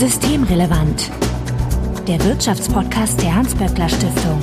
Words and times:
Systemrelevant. 0.00 1.10
Der 2.08 2.24
Wirtschaftspodcast 2.24 3.20
der 3.20 3.34
Hans-Böckler 3.34 3.86
Stiftung. 3.86 4.40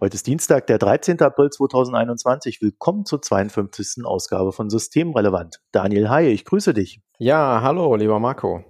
Heute 0.00 0.16
ist 0.16 0.26
Dienstag, 0.26 0.66
der 0.66 0.78
13. 0.78 1.20
April 1.20 1.50
2021. 1.50 2.60
Willkommen 2.60 3.04
zur 3.04 3.22
52. 3.22 4.04
Ausgabe 4.04 4.50
von 4.50 4.68
Systemrelevant. 4.68 5.60
Daniel 5.70 6.10
Haye, 6.10 6.30
ich 6.30 6.44
grüße 6.44 6.74
dich. 6.74 7.00
Ja, 7.20 7.60
hallo, 7.62 7.94
lieber 7.94 8.18
Marco. 8.18 8.64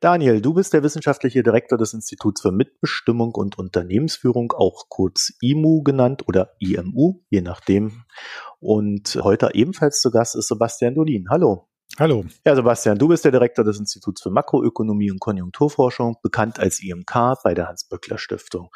Daniel, 0.00 0.42
du 0.42 0.52
bist 0.52 0.72
der 0.72 0.82
wissenschaftliche 0.82 1.42
Direktor 1.42 1.78
des 1.78 1.94
Instituts 1.94 2.42
für 2.42 2.52
Mitbestimmung 2.52 3.34
und 3.34 3.58
Unternehmensführung, 3.58 4.52
auch 4.52 4.88
kurz 4.88 5.32
IMU 5.40 5.82
genannt 5.82 6.24
oder 6.28 6.52
IMU, 6.58 7.22
je 7.30 7.40
nachdem. 7.40 8.04
Und 8.60 9.18
heute 9.22 9.50
ebenfalls 9.54 10.00
zu 10.00 10.10
Gast 10.10 10.36
ist 10.36 10.48
Sebastian 10.48 10.94
Dolin. 10.94 11.28
Hallo. 11.30 11.68
Hallo. 11.98 12.26
Ja, 12.44 12.54
Sebastian, 12.54 12.98
du 12.98 13.08
bist 13.08 13.24
der 13.24 13.32
Direktor 13.32 13.64
des 13.64 13.78
Instituts 13.78 14.20
für 14.20 14.30
Makroökonomie 14.30 15.10
und 15.10 15.18
Konjunkturforschung, 15.18 16.16
bekannt 16.22 16.58
als 16.58 16.82
IMK 16.82 17.38
bei 17.42 17.54
der 17.54 17.68
Hans-Böckler-Stiftung. 17.68 18.68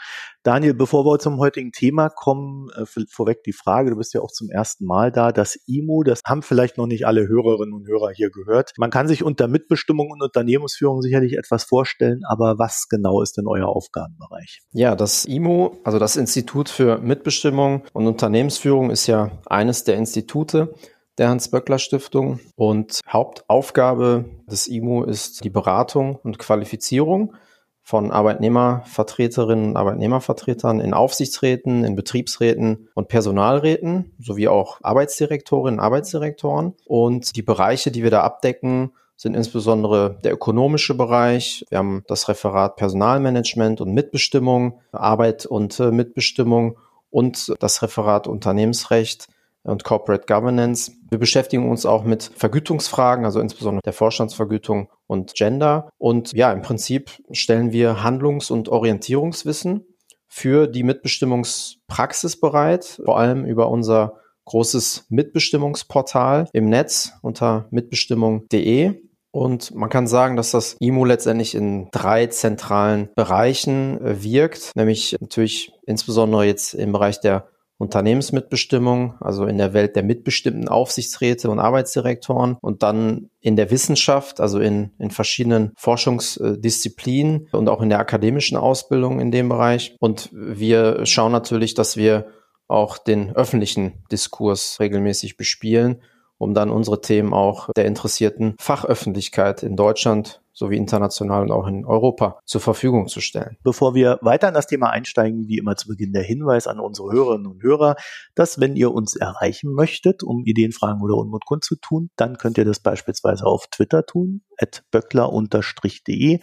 Daniel, 0.42 0.72
bevor 0.72 1.04
wir 1.04 1.18
zum 1.18 1.36
heutigen 1.36 1.70
Thema 1.70 2.08
kommen, 2.08 2.70
äh, 2.70 2.86
vorweg 3.10 3.42
die 3.44 3.52
Frage, 3.52 3.90
du 3.90 3.96
bist 3.96 4.14
ja 4.14 4.22
auch 4.22 4.30
zum 4.32 4.48
ersten 4.48 4.86
Mal 4.86 5.12
da, 5.12 5.32
das 5.32 5.56
IMO, 5.66 6.02
das 6.02 6.22
haben 6.24 6.40
vielleicht 6.40 6.78
noch 6.78 6.86
nicht 6.86 7.06
alle 7.06 7.28
Hörerinnen 7.28 7.74
und 7.74 7.86
Hörer 7.86 8.10
hier 8.10 8.30
gehört. 8.30 8.72
Man 8.78 8.88
kann 8.88 9.06
sich 9.06 9.22
unter 9.22 9.48
Mitbestimmung 9.48 10.10
und 10.10 10.22
Unternehmensführung 10.22 11.02
sicherlich 11.02 11.36
etwas 11.36 11.64
vorstellen, 11.64 12.22
aber 12.26 12.58
was 12.58 12.88
genau 12.88 13.20
ist 13.20 13.36
denn 13.36 13.46
euer 13.46 13.68
Aufgabenbereich? 13.68 14.62
Ja, 14.72 14.96
das 14.96 15.26
IMO, 15.26 15.76
also 15.84 15.98
das 15.98 16.16
Institut 16.16 16.70
für 16.70 16.96
Mitbestimmung 16.96 17.82
und 17.92 18.06
Unternehmensführung 18.06 18.90
ist 18.90 19.06
ja 19.08 19.30
eines 19.44 19.84
der 19.84 19.96
Institute, 19.96 20.72
der 21.20 21.28
Hans-Böckler-Stiftung. 21.28 22.40
Und 22.56 23.00
Hauptaufgabe 23.08 24.24
des 24.50 24.66
IMU 24.66 25.04
ist 25.04 25.44
die 25.44 25.50
Beratung 25.50 26.16
und 26.16 26.38
Qualifizierung 26.38 27.34
von 27.82 28.10
Arbeitnehmervertreterinnen 28.10 29.70
und 29.70 29.76
Arbeitnehmervertretern 29.76 30.80
in 30.80 30.94
Aufsichtsräten, 30.94 31.84
in 31.84 31.94
Betriebsräten 31.94 32.88
und 32.94 33.08
Personalräten 33.08 34.12
sowie 34.18 34.48
auch 34.48 34.78
Arbeitsdirektorinnen 34.82 35.78
und 35.78 35.84
Arbeitsdirektoren. 35.84 36.74
Und 36.86 37.36
die 37.36 37.42
Bereiche, 37.42 37.90
die 37.90 38.02
wir 38.02 38.10
da 38.10 38.22
abdecken, 38.22 38.92
sind 39.16 39.34
insbesondere 39.34 40.18
der 40.24 40.32
ökonomische 40.32 40.96
Bereich. 40.96 41.66
Wir 41.68 41.78
haben 41.78 42.02
das 42.06 42.28
Referat 42.28 42.76
Personalmanagement 42.76 43.82
und 43.82 43.92
Mitbestimmung, 43.92 44.80
Arbeit 44.92 45.44
und 45.44 45.78
äh, 45.80 45.90
Mitbestimmung 45.90 46.78
und 47.10 47.52
das 47.60 47.82
Referat 47.82 48.26
Unternehmensrecht 48.26 49.28
und 49.62 49.84
Corporate 49.84 50.24
Governance. 50.26 50.92
Wir 51.10 51.18
beschäftigen 51.18 51.68
uns 51.68 51.86
auch 51.86 52.04
mit 52.04 52.30
Vergütungsfragen, 52.36 53.24
also 53.24 53.40
insbesondere 53.40 53.82
der 53.84 53.92
Vorstandsvergütung 53.92 54.90
und 55.06 55.34
Gender. 55.34 55.90
Und 55.98 56.32
ja, 56.32 56.52
im 56.52 56.62
Prinzip 56.62 57.10
stellen 57.30 57.72
wir 57.72 58.02
Handlungs- 58.02 58.50
und 58.50 58.68
Orientierungswissen 58.68 59.84
für 60.28 60.66
die 60.66 60.84
Mitbestimmungspraxis 60.84 62.38
bereit, 62.38 63.00
vor 63.04 63.18
allem 63.18 63.44
über 63.44 63.68
unser 63.68 64.20
großes 64.44 65.06
Mitbestimmungsportal 65.10 66.48
im 66.52 66.68
Netz 66.68 67.12
unter 67.22 67.66
mitbestimmung.de. 67.70 69.02
Und 69.32 69.74
man 69.74 69.90
kann 69.90 70.08
sagen, 70.08 70.36
dass 70.36 70.50
das 70.50 70.76
IMO 70.80 71.04
letztendlich 71.04 71.54
in 71.54 71.88
drei 71.92 72.26
zentralen 72.26 73.10
Bereichen 73.14 73.98
wirkt, 74.00 74.72
nämlich 74.74 75.16
natürlich 75.20 75.72
insbesondere 75.86 76.44
jetzt 76.46 76.74
im 76.74 76.90
Bereich 76.90 77.20
der 77.20 77.46
Unternehmensmitbestimmung, 77.80 79.14
also 79.20 79.46
in 79.46 79.56
der 79.56 79.72
Welt 79.72 79.96
der 79.96 80.02
mitbestimmten 80.02 80.68
Aufsichtsräte 80.68 81.50
und 81.50 81.58
Arbeitsdirektoren 81.58 82.58
und 82.60 82.82
dann 82.82 83.30
in 83.40 83.56
der 83.56 83.70
Wissenschaft, 83.70 84.38
also 84.38 84.60
in, 84.60 84.90
in 84.98 85.10
verschiedenen 85.10 85.72
Forschungsdisziplinen 85.78 87.48
und 87.52 87.70
auch 87.70 87.80
in 87.80 87.88
der 87.88 87.98
akademischen 87.98 88.58
Ausbildung 88.58 89.18
in 89.18 89.30
dem 89.30 89.48
Bereich. 89.48 89.96
Und 89.98 90.28
wir 90.30 91.06
schauen 91.06 91.32
natürlich, 91.32 91.72
dass 91.72 91.96
wir 91.96 92.26
auch 92.68 92.98
den 92.98 93.34
öffentlichen 93.34 94.04
Diskurs 94.12 94.78
regelmäßig 94.78 95.38
bespielen, 95.38 96.02
um 96.36 96.52
dann 96.52 96.68
unsere 96.68 97.00
Themen 97.00 97.32
auch 97.32 97.70
der 97.74 97.86
interessierten 97.86 98.56
Fachöffentlichkeit 98.60 99.62
in 99.62 99.76
Deutschland 99.76 100.39
sowie 100.52 100.76
international 100.76 101.42
und 101.42 101.52
auch 101.52 101.66
in 101.66 101.84
Europa 101.84 102.40
zur 102.44 102.60
Verfügung 102.60 103.08
zu 103.08 103.20
stellen. 103.20 103.56
Bevor 103.62 103.94
wir 103.94 104.18
weiter 104.22 104.48
in 104.48 104.54
das 104.54 104.66
Thema 104.66 104.90
einsteigen, 104.90 105.48
wie 105.48 105.58
immer 105.58 105.76
zu 105.76 105.88
Beginn 105.88 106.12
der 106.12 106.22
Hinweis 106.22 106.66
an 106.66 106.80
unsere 106.80 107.12
Hörerinnen 107.12 107.46
und 107.46 107.62
Hörer, 107.62 107.96
dass 108.34 108.60
wenn 108.60 108.76
ihr 108.76 108.92
uns 108.92 109.16
erreichen 109.16 109.72
möchtet, 109.72 110.22
um 110.22 110.44
Ideen, 110.44 110.72
Fragen 110.72 111.02
oder 111.02 111.16
Unmut 111.16 111.46
kundzutun, 111.46 112.10
dann 112.16 112.36
könnt 112.36 112.58
ihr 112.58 112.64
das 112.64 112.80
beispielsweise 112.80 113.44
auf 113.44 113.66
Twitter 113.70 114.04
tun, 114.04 114.42
at 114.58 114.82
böckler-de 114.90 116.40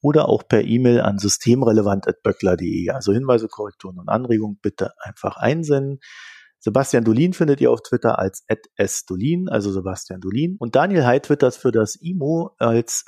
oder 0.00 0.28
auch 0.28 0.46
per 0.46 0.62
E-Mail 0.62 1.00
an 1.00 1.18
systemrelevant.böckler.de. 1.18 2.90
Also 2.90 3.12
Hinweise, 3.12 3.48
Korrekturen 3.48 3.98
und 3.98 4.08
Anregungen 4.08 4.58
bitte 4.60 4.92
einfach 5.00 5.36
einsenden. 5.36 6.00
Sebastian 6.58 7.04
Dolin 7.04 7.32
findet 7.32 7.60
ihr 7.60 7.70
auf 7.70 7.80
Twitter 7.82 8.18
als 8.18 8.44
@sdolin, 8.78 9.48
also 9.48 9.70
Sebastian 9.70 10.20
Dolin. 10.20 10.56
Und 10.58 10.74
Daniel 10.74 11.04
Heid 11.04 11.26
twittert 11.26 11.54
für 11.54 11.72
das 11.72 11.96
IMO 11.96 12.54
als 12.58 13.04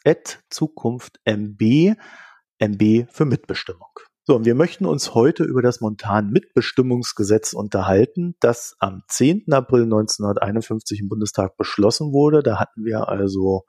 @zukunftmb, 0.50 1.96
MB 2.58 3.06
für 3.10 3.24
Mitbestimmung. 3.24 3.88
So, 4.24 4.36
und 4.36 4.44
wir 4.44 4.54
möchten 4.54 4.84
uns 4.84 5.14
heute 5.14 5.42
über 5.44 5.62
das 5.62 5.80
Montan-Mitbestimmungsgesetz 5.80 7.54
unterhalten, 7.54 8.34
das 8.40 8.76
am 8.78 9.02
10. 9.08 9.54
April 9.54 9.84
1951 9.84 11.00
im 11.00 11.08
Bundestag 11.08 11.56
beschlossen 11.56 12.12
wurde. 12.12 12.42
Da 12.42 12.60
hatten 12.60 12.84
wir 12.84 13.08
also 13.08 13.64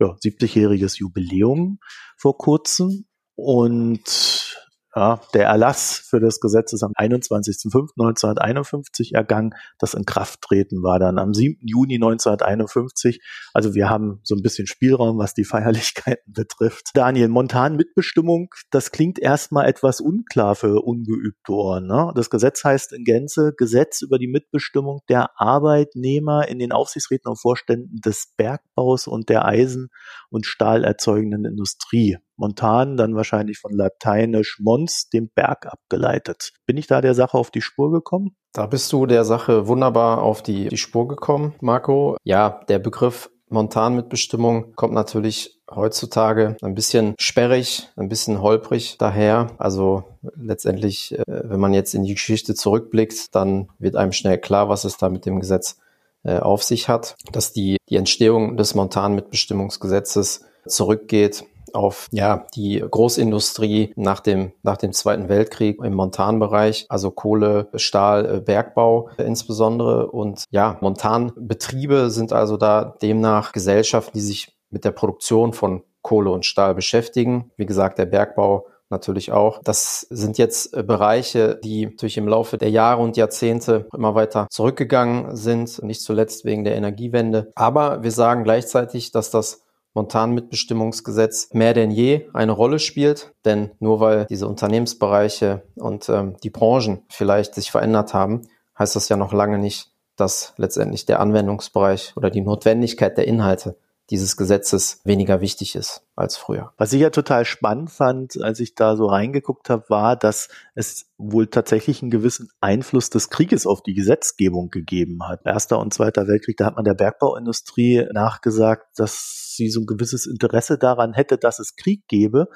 ja, 0.00 0.08
70-jähriges 0.08 0.98
Jubiläum 0.98 1.78
vor 2.16 2.36
kurzem. 2.36 3.04
Und 3.36 4.51
ja, 4.94 5.22
der 5.32 5.46
Erlass 5.46 6.04
für 6.08 6.20
das 6.20 6.38
Gesetz 6.38 6.74
ist 6.74 6.82
am 6.82 6.92
21.05.1951 6.92 9.14
ergangen. 9.14 9.54
Das 9.78 9.94
Inkrafttreten 9.94 10.82
war 10.82 10.98
dann 10.98 11.18
am 11.18 11.32
7. 11.32 11.60
Juni 11.62 11.94
1951. 11.94 13.22
Also 13.54 13.72
wir 13.74 13.88
haben 13.88 14.20
so 14.22 14.34
ein 14.34 14.42
bisschen 14.42 14.66
Spielraum, 14.66 15.16
was 15.16 15.32
die 15.32 15.44
Feierlichkeiten 15.44 16.24
betrifft. 16.32 16.90
Daniel, 16.92 17.28
Montan 17.28 17.76
Mitbestimmung, 17.76 18.50
das 18.70 18.90
klingt 18.90 19.18
erstmal 19.18 19.66
etwas 19.66 20.00
unklar 20.00 20.54
für 20.54 20.82
ungeübte 20.82 21.52
Ohren. 21.52 21.86
Ne? 21.86 22.12
Das 22.14 22.28
Gesetz 22.28 22.62
heißt 22.62 22.92
in 22.92 23.04
Gänze 23.04 23.54
Gesetz 23.56 24.02
über 24.02 24.18
die 24.18 24.28
Mitbestimmung 24.28 25.00
der 25.08 25.30
Arbeitnehmer 25.40 26.46
in 26.48 26.58
den 26.58 26.72
Aufsichtsräten 26.72 27.30
und 27.30 27.40
Vorständen 27.40 28.02
des 28.02 28.34
Bergbaus 28.36 29.06
und 29.06 29.30
der 29.30 29.46
Eisen- 29.46 29.88
und 30.28 30.44
Stahlerzeugenden 30.44 31.46
Industrie. 31.46 32.18
Montan 32.36 32.96
dann 32.96 33.14
wahrscheinlich 33.14 33.58
von 33.58 33.72
lateinisch 33.72 34.58
mons, 34.60 35.08
dem 35.10 35.30
Berg 35.34 35.66
abgeleitet. 35.66 36.52
Bin 36.66 36.76
ich 36.76 36.86
da 36.86 37.00
der 37.00 37.14
Sache 37.14 37.36
auf 37.36 37.50
die 37.50 37.60
Spur 37.60 37.92
gekommen? 37.92 38.36
Da 38.52 38.66
bist 38.66 38.92
du 38.92 39.06
der 39.06 39.24
Sache 39.24 39.68
wunderbar 39.68 40.22
auf 40.22 40.42
die, 40.42 40.68
die 40.68 40.76
Spur 40.76 41.08
gekommen, 41.08 41.54
Marco. 41.60 42.16
Ja, 42.24 42.60
der 42.68 42.78
Begriff 42.78 43.30
Montanmitbestimmung 43.52 44.74
kommt 44.74 44.94
natürlich 44.94 45.60
heutzutage 45.70 46.56
ein 46.62 46.74
bisschen 46.74 47.14
sperrig, 47.18 47.88
ein 47.96 48.08
bisschen 48.08 48.40
holprig 48.40 48.96
daher. 48.98 49.50
Also 49.58 50.04
letztendlich, 50.36 51.18
äh, 51.18 51.22
wenn 51.26 51.60
man 51.60 51.74
jetzt 51.74 51.94
in 51.94 52.04
die 52.04 52.14
Geschichte 52.14 52.54
zurückblickt, 52.54 53.34
dann 53.34 53.68
wird 53.78 53.96
einem 53.96 54.12
schnell 54.12 54.38
klar, 54.38 54.68
was 54.68 54.84
es 54.84 54.96
da 54.96 55.08
mit 55.08 55.26
dem 55.26 55.40
Gesetz 55.40 55.78
äh, 56.24 56.38
auf 56.38 56.62
sich 56.62 56.88
hat, 56.88 57.16
dass 57.32 57.52
die, 57.52 57.76
die 57.88 57.96
Entstehung 57.96 58.56
des 58.56 58.74
Montanmitbestimmungsgesetzes 58.74 60.44
zurückgeht 60.66 61.44
auf 61.74 62.08
ja 62.12 62.46
die 62.54 62.84
Großindustrie 62.88 63.92
nach 63.96 64.20
dem 64.20 64.52
nach 64.62 64.76
dem 64.76 64.92
Zweiten 64.92 65.28
Weltkrieg 65.28 65.82
im 65.82 65.94
Montanbereich, 65.94 66.86
also 66.88 67.10
Kohle, 67.10 67.68
Stahl, 67.74 68.36
äh, 68.36 68.40
Bergbau 68.40 69.08
insbesondere 69.18 70.10
und 70.10 70.44
ja 70.50 70.78
Montanbetriebe 70.80 72.10
sind 72.10 72.32
also 72.32 72.56
da 72.56 72.96
demnach 73.02 73.52
Gesellschaften, 73.52 74.12
die 74.14 74.24
sich 74.24 74.56
mit 74.70 74.84
der 74.84 74.92
Produktion 74.92 75.52
von 75.52 75.82
Kohle 76.02 76.30
und 76.30 76.46
Stahl 76.46 76.74
beschäftigen. 76.74 77.50
Wie 77.56 77.66
gesagt, 77.66 77.98
der 77.98 78.06
Bergbau 78.06 78.66
natürlich 78.92 79.32
auch. 79.32 79.60
Das 79.64 80.06
sind 80.10 80.38
jetzt 80.38 80.76
äh, 80.76 80.84
Bereiche, 80.84 81.58
die 81.64 81.86
natürlich 81.86 82.18
im 82.18 82.28
Laufe 82.28 82.58
der 82.58 82.70
Jahre 82.70 83.02
und 83.02 83.16
Jahrzehnte 83.16 83.88
immer 83.92 84.14
weiter 84.14 84.46
zurückgegangen 84.50 85.34
sind, 85.34 85.82
nicht 85.82 86.02
zuletzt 86.02 86.44
wegen 86.44 86.62
der 86.62 86.76
Energiewende. 86.76 87.50
Aber 87.56 88.04
wir 88.04 88.12
sagen 88.12 88.44
gleichzeitig, 88.44 89.10
dass 89.10 89.30
das 89.30 89.61
Montanmitbestimmungsgesetz 89.94 91.52
mehr 91.52 91.74
denn 91.74 91.90
je 91.90 92.28
eine 92.32 92.52
Rolle 92.52 92.78
spielt. 92.78 93.34
Denn 93.44 93.70
nur 93.78 94.00
weil 94.00 94.26
diese 94.26 94.48
Unternehmensbereiche 94.48 95.62
und 95.76 96.08
ähm, 96.08 96.36
die 96.42 96.50
Branchen 96.50 97.02
vielleicht 97.08 97.54
sich 97.54 97.70
verändert 97.70 98.14
haben, 98.14 98.42
heißt 98.78 98.96
das 98.96 99.08
ja 99.08 99.16
noch 99.16 99.32
lange 99.32 99.58
nicht, 99.58 99.92
dass 100.16 100.54
letztendlich 100.56 101.06
der 101.06 101.20
Anwendungsbereich 101.20 102.14
oder 102.16 102.30
die 102.30 102.40
Notwendigkeit 102.40 103.16
der 103.16 103.26
Inhalte, 103.26 103.76
dieses 104.12 104.36
Gesetzes 104.36 105.00
weniger 105.04 105.40
wichtig 105.40 105.74
ist 105.74 106.06
als 106.16 106.36
früher. 106.36 106.74
Was 106.76 106.92
ich 106.92 107.00
ja 107.00 107.08
total 107.08 107.46
spannend 107.46 107.90
fand, 107.90 108.40
als 108.42 108.60
ich 108.60 108.74
da 108.74 108.94
so 108.94 109.06
reingeguckt 109.06 109.70
habe, 109.70 109.88
war, 109.88 110.16
dass 110.16 110.48
es 110.74 111.06
wohl 111.16 111.46
tatsächlich 111.46 112.02
einen 112.02 112.10
gewissen 112.10 112.50
Einfluss 112.60 113.08
des 113.08 113.30
Krieges 113.30 113.66
auf 113.66 113.82
die 113.82 113.94
Gesetzgebung 113.94 114.68
gegeben 114.68 115.26
hat. 115.26 115.40
Erster 115.46 115.78
und 115.78 115.94
Zweiter 115.94 116.28
Weltkrieg, 116.28 116.58
da 116.58 116.66
hat 116.66 116.76
man 116.76 116.84
der 116.84 116.92
Bergbauindustrie 116.92 118.06
nachgesagt, 118.12 118.98
dass 118.98 119.54
sie 119.56 119.70
so 119.70 119.80
ein 119.80 119.86
gewisses 119.86 120.26
Interesse 120.26 120.76
daran 120.76 121.14
hätte, 121.14 121.38
dass 121.38 121.58
es 121.58 121.74
Krieg 121.76 122.06
gäbe. 122.06 122.48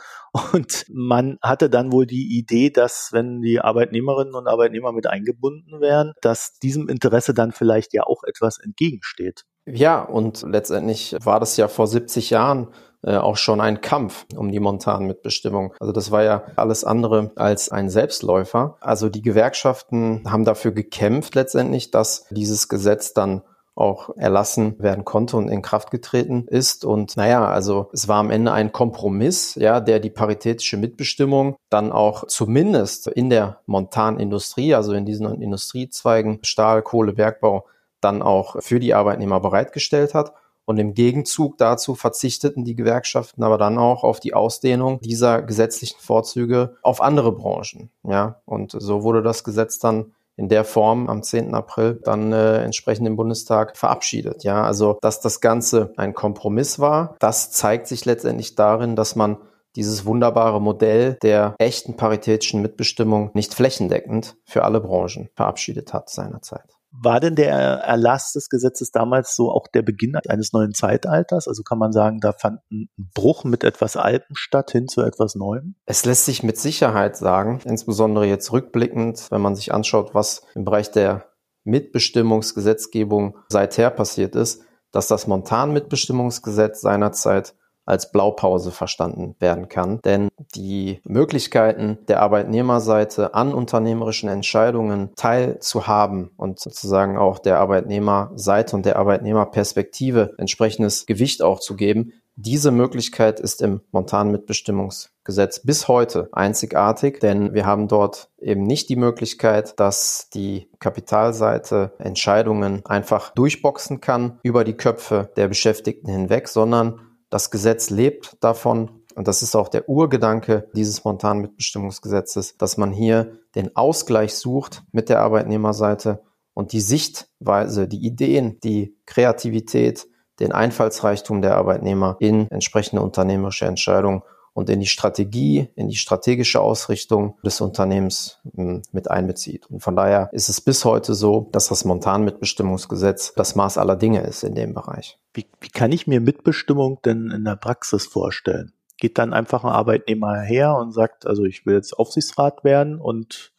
Und 0.52 0.84
man 0.90 1.38
hatte 1.40 1.70
dann 1.70 1.90
wohl 1.90 2.06
die 2.06 2.36
Idee, 2.38 2.68
dass 2.68 3.08
wenn 3.12 3.40
die 3.40 3.60
Arbeitnehmerinnen 3.60 4.34
und 4.34 4.46
Arbeitnehmer 4.46 4.92
mit 4.92 5.06
eingebunden 5.06 5.80
wären, 5.80 6.12
dass 6.20 6.58
diesem 6.58 6.90
Interesse 6.90 7.32
dann 7.32 7.52
vielleicht 7.52 7.94
ja 7.94 8.02
auch 8.02 8.24
etwas 8.24 8.58
entgegensteht. 8.58 9.46
Ja, 9.66 10.02
und 10.02 10.42
letztendlich 10.42 11.16
war 11.22 11.40
das 11.40 11.56
ja 11.56 11.68
vor 11.68 11.86
70 11.86 12.30
Jahren 12.30 12.68
äh, 13.02 13.16
auch 13.16 13.36
schon 13.36 13.60
ein 13.60 13.80
Kampf 13.80 14.26
um 14.36 14.50
die 14.50 14.60
Montanmitbestimmung. 14.60 15.74
Also 15.80 15.92
das 15.92 16.10
war 16.10 16.22
ja 16.22 16.44
alles 16.56 16.84
andere 16.84 17.32
als 17.36 17.68
ein 17.68 17.90
Selbstläufer. 17.90 18.76
Also 18.80 19.08
die 19.08 19.22
Gewerkschaften 19.22 20.22
haben 20.30 20.44
dafür 20.44 20.72
gekämpft 20.72 21.34
letztendlich, 21.34 21.90
dass 21.90 22.26
dieses 22.30 22.68
Gesetz 22.68 23.12
dann 23.12 23.42
auch 23.76 24.16
erlassen 24.16 24.76
werden 24.78 25.04
konnte 25.04 25.36
und 25.36 25.48
in 25.48 25.60
Kraft 25.60 25.90
getreten 25.90 26.46
ist. 26.48 26.84
Und 26.84 27.16
naja, 27.16 27.46
also 27.46 27.90
es 27.92 28.08
war 28.08 28.16
am 28.16 28.30
Ende 28.30 28.52
ein 28.52 28.72
Kompromiss, 28.72 29.54
ja, 29.54 29.80
der 29.80 30.00
die 30.00 30.10
paritätische 30.10 30.78
Mitbestimmung 30.78 31.56
dann 31.68 31.92
auch 31.92 32.26
zumindest 32.26 33.06
in 33.06 33.28
der 33.28 33.60
Montanindustrie, 33.66 34.74
also 34.74 34.94
in 34.94 35.04
diesen 35.04 35.42
Industriezweigen 35.42 36.38
Stahl, 36.42 36.80
Kohle, 36.82 37.12
Bergbau, 37.12 37.66
dann 38.06 38.22
auch 38.22 38.62
für 38.62 38.78
die 38.78 38.94
Arbeitnehmer 38.94 39.40
bereitgestellt 39.40 40.14
hat. 40.14 40.32
Und 40.64 40.78
im 40.78 40.94
Gegenzug 40.94 41.58
dazu 41.58 41.94
verzichteten 41.94 42.64
die 42.64 42.74
Gewerkschaften 42.74 43.42
aber 43.44 43.58
dann 43.58 43.78
auch 43.78 44.02
auf 44.02 44.18
die 44.18 44.34
Ausdehnung 44.34 45.00
dieser 45.00 45.42
gesetzlichen 45.42 46.00
Vorzüge 46.00 46.76
auf 46.82 47.00
andere 47.00 47.32
Branchen. 47.32 47.90
Ja, 48.02 48.40
und 48.46 48.72
so 48.76 49.02
wurde 49.02 49.22
das 49.22 49.44
Gesetz 49.44 49.78
dann 49.78 50.12
in 50.36 50.48
der 50.48 50.64
Form 50.64 51.08
am 51.08 51.22
10. 51.22 51.54
April 51.54 52.00
dann 52.04 52.32
äh, 52.32 52.62
entsprechend 52.62 53.06
im 53.06 53.16
Bundestag 53.16 53.76
verabschiedet. 53.76 54.44
Ja, 54.44 54.64
also 54.64 54.98
dass 55.00 55.20
das 55.20 55.40
Ganze 55.40 55.92
ein 55.96 56.14
Kompromiss 56.14 56.78
war, 56.78 57.16
das 57.20 57.50
zeigt 57.52 57.86
sich 57.86 58.04
letztendlich 58.04 58.54
darin, 58.54 58.96
dass 58.96 59.16
man 59.16 59.38
dieses 59.76 60.04
wunderbare 60.04 60.60
Modell 60.60 61.18
der 61.22 61.54
echten 61.58 61.96
paritätischen 61.96 62.62
Mitbestimmung 62.62 63.30
nicht 63.34 63.54
flächendeckend 63.54 64.36
für 64.44 64.64
alle 64.64 64.80
Branchen 64.80 65.28
verabschiedet 65.34 65.92
hat 65.92 66.10
seinerzeit. 66.10 66.75
War 67.02 67.20
denn 67.20 67.34
der 67.34 67.52
Erlass 67.52 68.32
des 68.32 68.48
Gesetzes 68.48 68.90
damals 68.90 69.36
so 69.36 69.50
auch 69.50 69.66
der 69.68 69.82
Beginn 69.82 70.16
eines 70.28 70.52
neuen 70.52 70.74
Zeitalters? 70.74 71.48
Also 71.48 71.62
kann 71.62 71.78
man 71.78 71.92
sagen, 71.92 72.20
da 72.20 72.32
fand 72.32 72.60
ein 72.70 72.88
Bruch 72.96 73.44
mit 73.44 73.64
etwas 73.64 73.96
Altem 73.96 74.34
statt 74.34 74.70
hin 74.70 74.88
zu 74.88 75.02
etwas 75.02 75.34
Neuem? 75.34 75.74
Es 75.84 76.04
lässt 76.04 76.24
sich 76.24 76.42
mit 76.42 76.58
Sicherheit 76.58 77.16
sagen, 77.16 77.60
insbesondere 77.64 78.26
jetzt 78.26 78.52
rückblickend, 78.52 79.30
wenn 79.30 79.40
man 79.40 79.56
sich 79.56 79.72
anschaut, 79.72 80.14
was 80.14 80.42
im 80.54 80.64
Bereich 80.64 80.90
der 80.90 81.26
Mitbestimmungsgesetzgebung 81.64 83.38
seither 83.48 83.90
passiert 83.90 84.36
ist, 84.36 84.62
dass 84.92 85.08
das 85.08 85.26
Montanmitbestimmungsgesetz 85.26 86.80
seinerzeit 86.80 87.54
als 87.86 88.12
Blaupause 88.12 88.70
verstanden 88.70 89.36
werden 89.38 89.68
kann. 89.68 90.00
Denn 90.04 90.28
die 90.54 91.00
Möglichkeiten 91.04 91.98
der 92.08 92.20
Arbeitnehmerseite 92.20 93.34
an 93.34 93.54
unternehmerischen 93.54 94.28
Entscheidungen 94.28 95.10
teilzuhaben 95.16 96.30
und 96.36 96.60
sozusagen 96.60 97.16
auch 97.16 97.38
der 97.38 97.58
Arbeitnehmerseite 97.58 98.76
und 98.76 98.84
der 98.84 98.96
Arbeitnehmerperspektive 98.96 100.34
entsprechendes 100.36 101.06
Gewicht 101.06 101.42
auch 101.42 101.60
zu 101.60 101.76
geben, 101.76 102.12
diese 102.38 102.70
Möglichkeit 102.70 103.40
ist 103.40 103.62
im 103.62 103.80
Montanmitbestimmungsgesetz 103.92 105.60
bis 105.60 105.88
heute 105.88 106.28
einzigartig, 106.32 107.18
denn 107.18 107.54
wir 107.54 107.64
haben 107.64 107.88
dort 107.88 108.28
eben 108.38 108.64
nicht 108.64 108.90
die 108.90 108.96
Möglichkeit, 108.96 109.80
dass 109.80 110.28
die 110.34 110.68
Kapitalseite 110.78 111.92
Entscheidungen 111.98 112.84
einfach 112.84 113.30
durchboxen 113.30 114.02
kann 114.02 114.38
über 114.42 114.64
die 114.64 114.76
Köpfe 114.76 115.30
der 115.36 115.48
Beschäftigten 115.48 116.10
hinweg, 116.10 116.48
sondern 116.48 117.00
das 117.30 117.50
Gesetz 117.50 117.90
lebt 117.90 118.42
davon, 118.42 119.02
und 119.14 119.28
das 119.28 119.42
ist 119.42 119.56
auch 119.56 119.68
der 119.68 119.88
Urgedanke 119.88 120.68
dieses 120.74 121.04
Montanmitbestimmungsgesetzes, 121.04 122.58
dass 122.58 122.76
man 122.76 122.92
hier 122.92 123.38
den 123.54 123.74
Ausgleich 123.74 124.34
sucht 124.34 124.82
mit 124.92 125.08
der 125.08 125.20
Arbeitnehmerseite 125.20 126.22
und 126.52 126.72
die 126.72 126.80
Sichtweise, 126.80 127.88
die 127.88 128.04
Ideen, 128.04 128.60
die 128.60 128.94
Kreativität, 129.06 130.06
den 130.38 130.52
Einfallsreichtum 130.52 131.40
der 131.40 131.56
Arbeitnehmer 131.56 132.16
in 132.20 132.50
entsprechende 132.50 133.02
unternehmerische 133.02 133.64
Entscheidungen 133.64 134.22
und 134.56 134.70
in 134.70 134.80
die 134.80 134.86
Strategie, 134.86 135.68
in 135.74 135.88
die 135.88 135.96
strategische 135.96 136.62
Ausrichtung 136.62 137.38
des 137.44 137.60
Unternehmens 137.60 138.38
hm, 138.54 138.80
mit 138.90 139.10
einbezieht. 139.10 139.66
Und 139.70 139.80
von 139.80 139.94
daher 139.94 140.30
ist 140.32 140.48
es 140.48 140.62
bis 140.62 140.86
heute 140.86 141.14
so, 141.14 141.50
dass 141.52 141.68
das 141.68 141.84
Montanmitbestimmungsgesetz 141.84 143.34
das 143.34 143.54
Maß 143.54 143.76
aller 143.76 143.96
Dinge 143.96 144.22
ist 144.22 144.44
in 144.44 144.54
dem 144.54 144.72
Bereich. 144.72 145.18
Wie, 145.34 145.44
wie 145.60 145.68
kann 145.68 145.92
ich 145.92 146.06
mir 146.06 146.22
Mitbestimmung 146.22 147.00
denn 147.04 147.30
in 147.30 147.44
der 147.44 147.56
Praxis 147.56 148.06
vorstellen? 148.06 148.72
Geht 148.96 149.18
dann 149.18 149.34
einfach 149.34 149.62
ein 149.62 149.72
Arbeitnehmer 149.72 150.40
her 150.40 150.74
und 150.76 150.92
sagt, 150.92 151.26
also 151.26 151.44
ich 151.44 151.66
will 151.66 151.74
jetzt 151.74 151.92
Aufsichtsrat 151.92 152.64
werden 152.64 152.98
und 152.98 153.52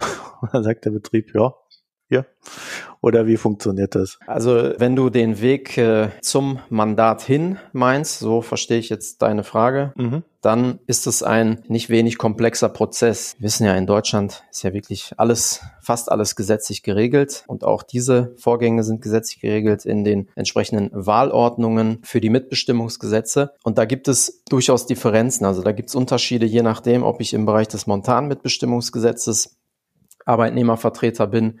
dann 0.52 0.64
sagt 0.64 0.84
der 0.84 0.90
Betrieb, 0.90 1.34
ja, 1.34 1.54
hier. 2.10 2.26
Oder 3.02 3.26
wie 3.26 3.36
funktioniert 3.36 3.96
das? 3.96 4.18
Also 4.26 4.74
wenn 4.78 4.94
du 4.94 5.10
den 5.10 5.40
Weg 5.40 5.76
äh, 5.76 6.10
zum 6.20 6.60
Mandat 6.68 7.20
hin 7.20 7.58
meinst, 7.72 8.20
so 8.20 8.42
verstehe 8.42 8.78
ich 8.78 8.90
jetzt 8.90 9.22
deine 9.22 9.42
Frage, 9.42 9.92
mhm. 9.96 10.22
dann 10.40 10.78
ist 10.86 11.08
es 11.08 11.24
ein 11.24 11.64
nicht 11.66 11.90
wenig 11.90 12.16
komplexer 12.16 12.68
Prozess. 12.68 13.34
Wir 13.38 13.46
wissen 13.46 13.66
ja, 13.66 13.74
in 13.74 13.88
Deutschland 13.88 14.44
ist 14.52 14.62
ja 14.62 14.72
wirklich 14.72 15.14
alles, 15.16 15.62
fast 15.80 16.12
alles 16.12 16.36
gesetzlich 16.36 16.84
geregelt 16.84 17.42
und 17.48 17.64
auch 17.64 17.82
diese 17.82 18.36
Vorgänge 18.38 18.84
sind 18.84 19.02
gesetzlich 19.02 19.40
geregelt 19.40 19.84
in 19.84 20.04
den 20.04 20.28
entsprechenden 20.36 20.90
Wahlordnungen 20.92 21.98
für 22.04 22.20
die 22.20 22.30
Mitbestimmungsgesetze. 22.30 23.52
Und 23.64 23.78
da 23.78 23.84
gibt 23.84 24.06
es 24.06 24.44
durchaus 24.48 24.86
Differenzen. 24.86 25.44
Also 25.44 25.62
da 25.62 25.72
gibt 25.72 25.88
es 25.88 25.96
Unterschiede, 25.96 26.46
je 26.46 26.62
nachdem, 26.62 27.02
ob 27.02 27.20
ich 27.20 27.34
im 27.34 27.46
Bereich 27.46 27.66
des 27.66 27.88
Montanmitbestimmungsgesetzes 27.88 29.56
Arbeitnehmervertreter 30.24 31.26
bin 31.26 31.58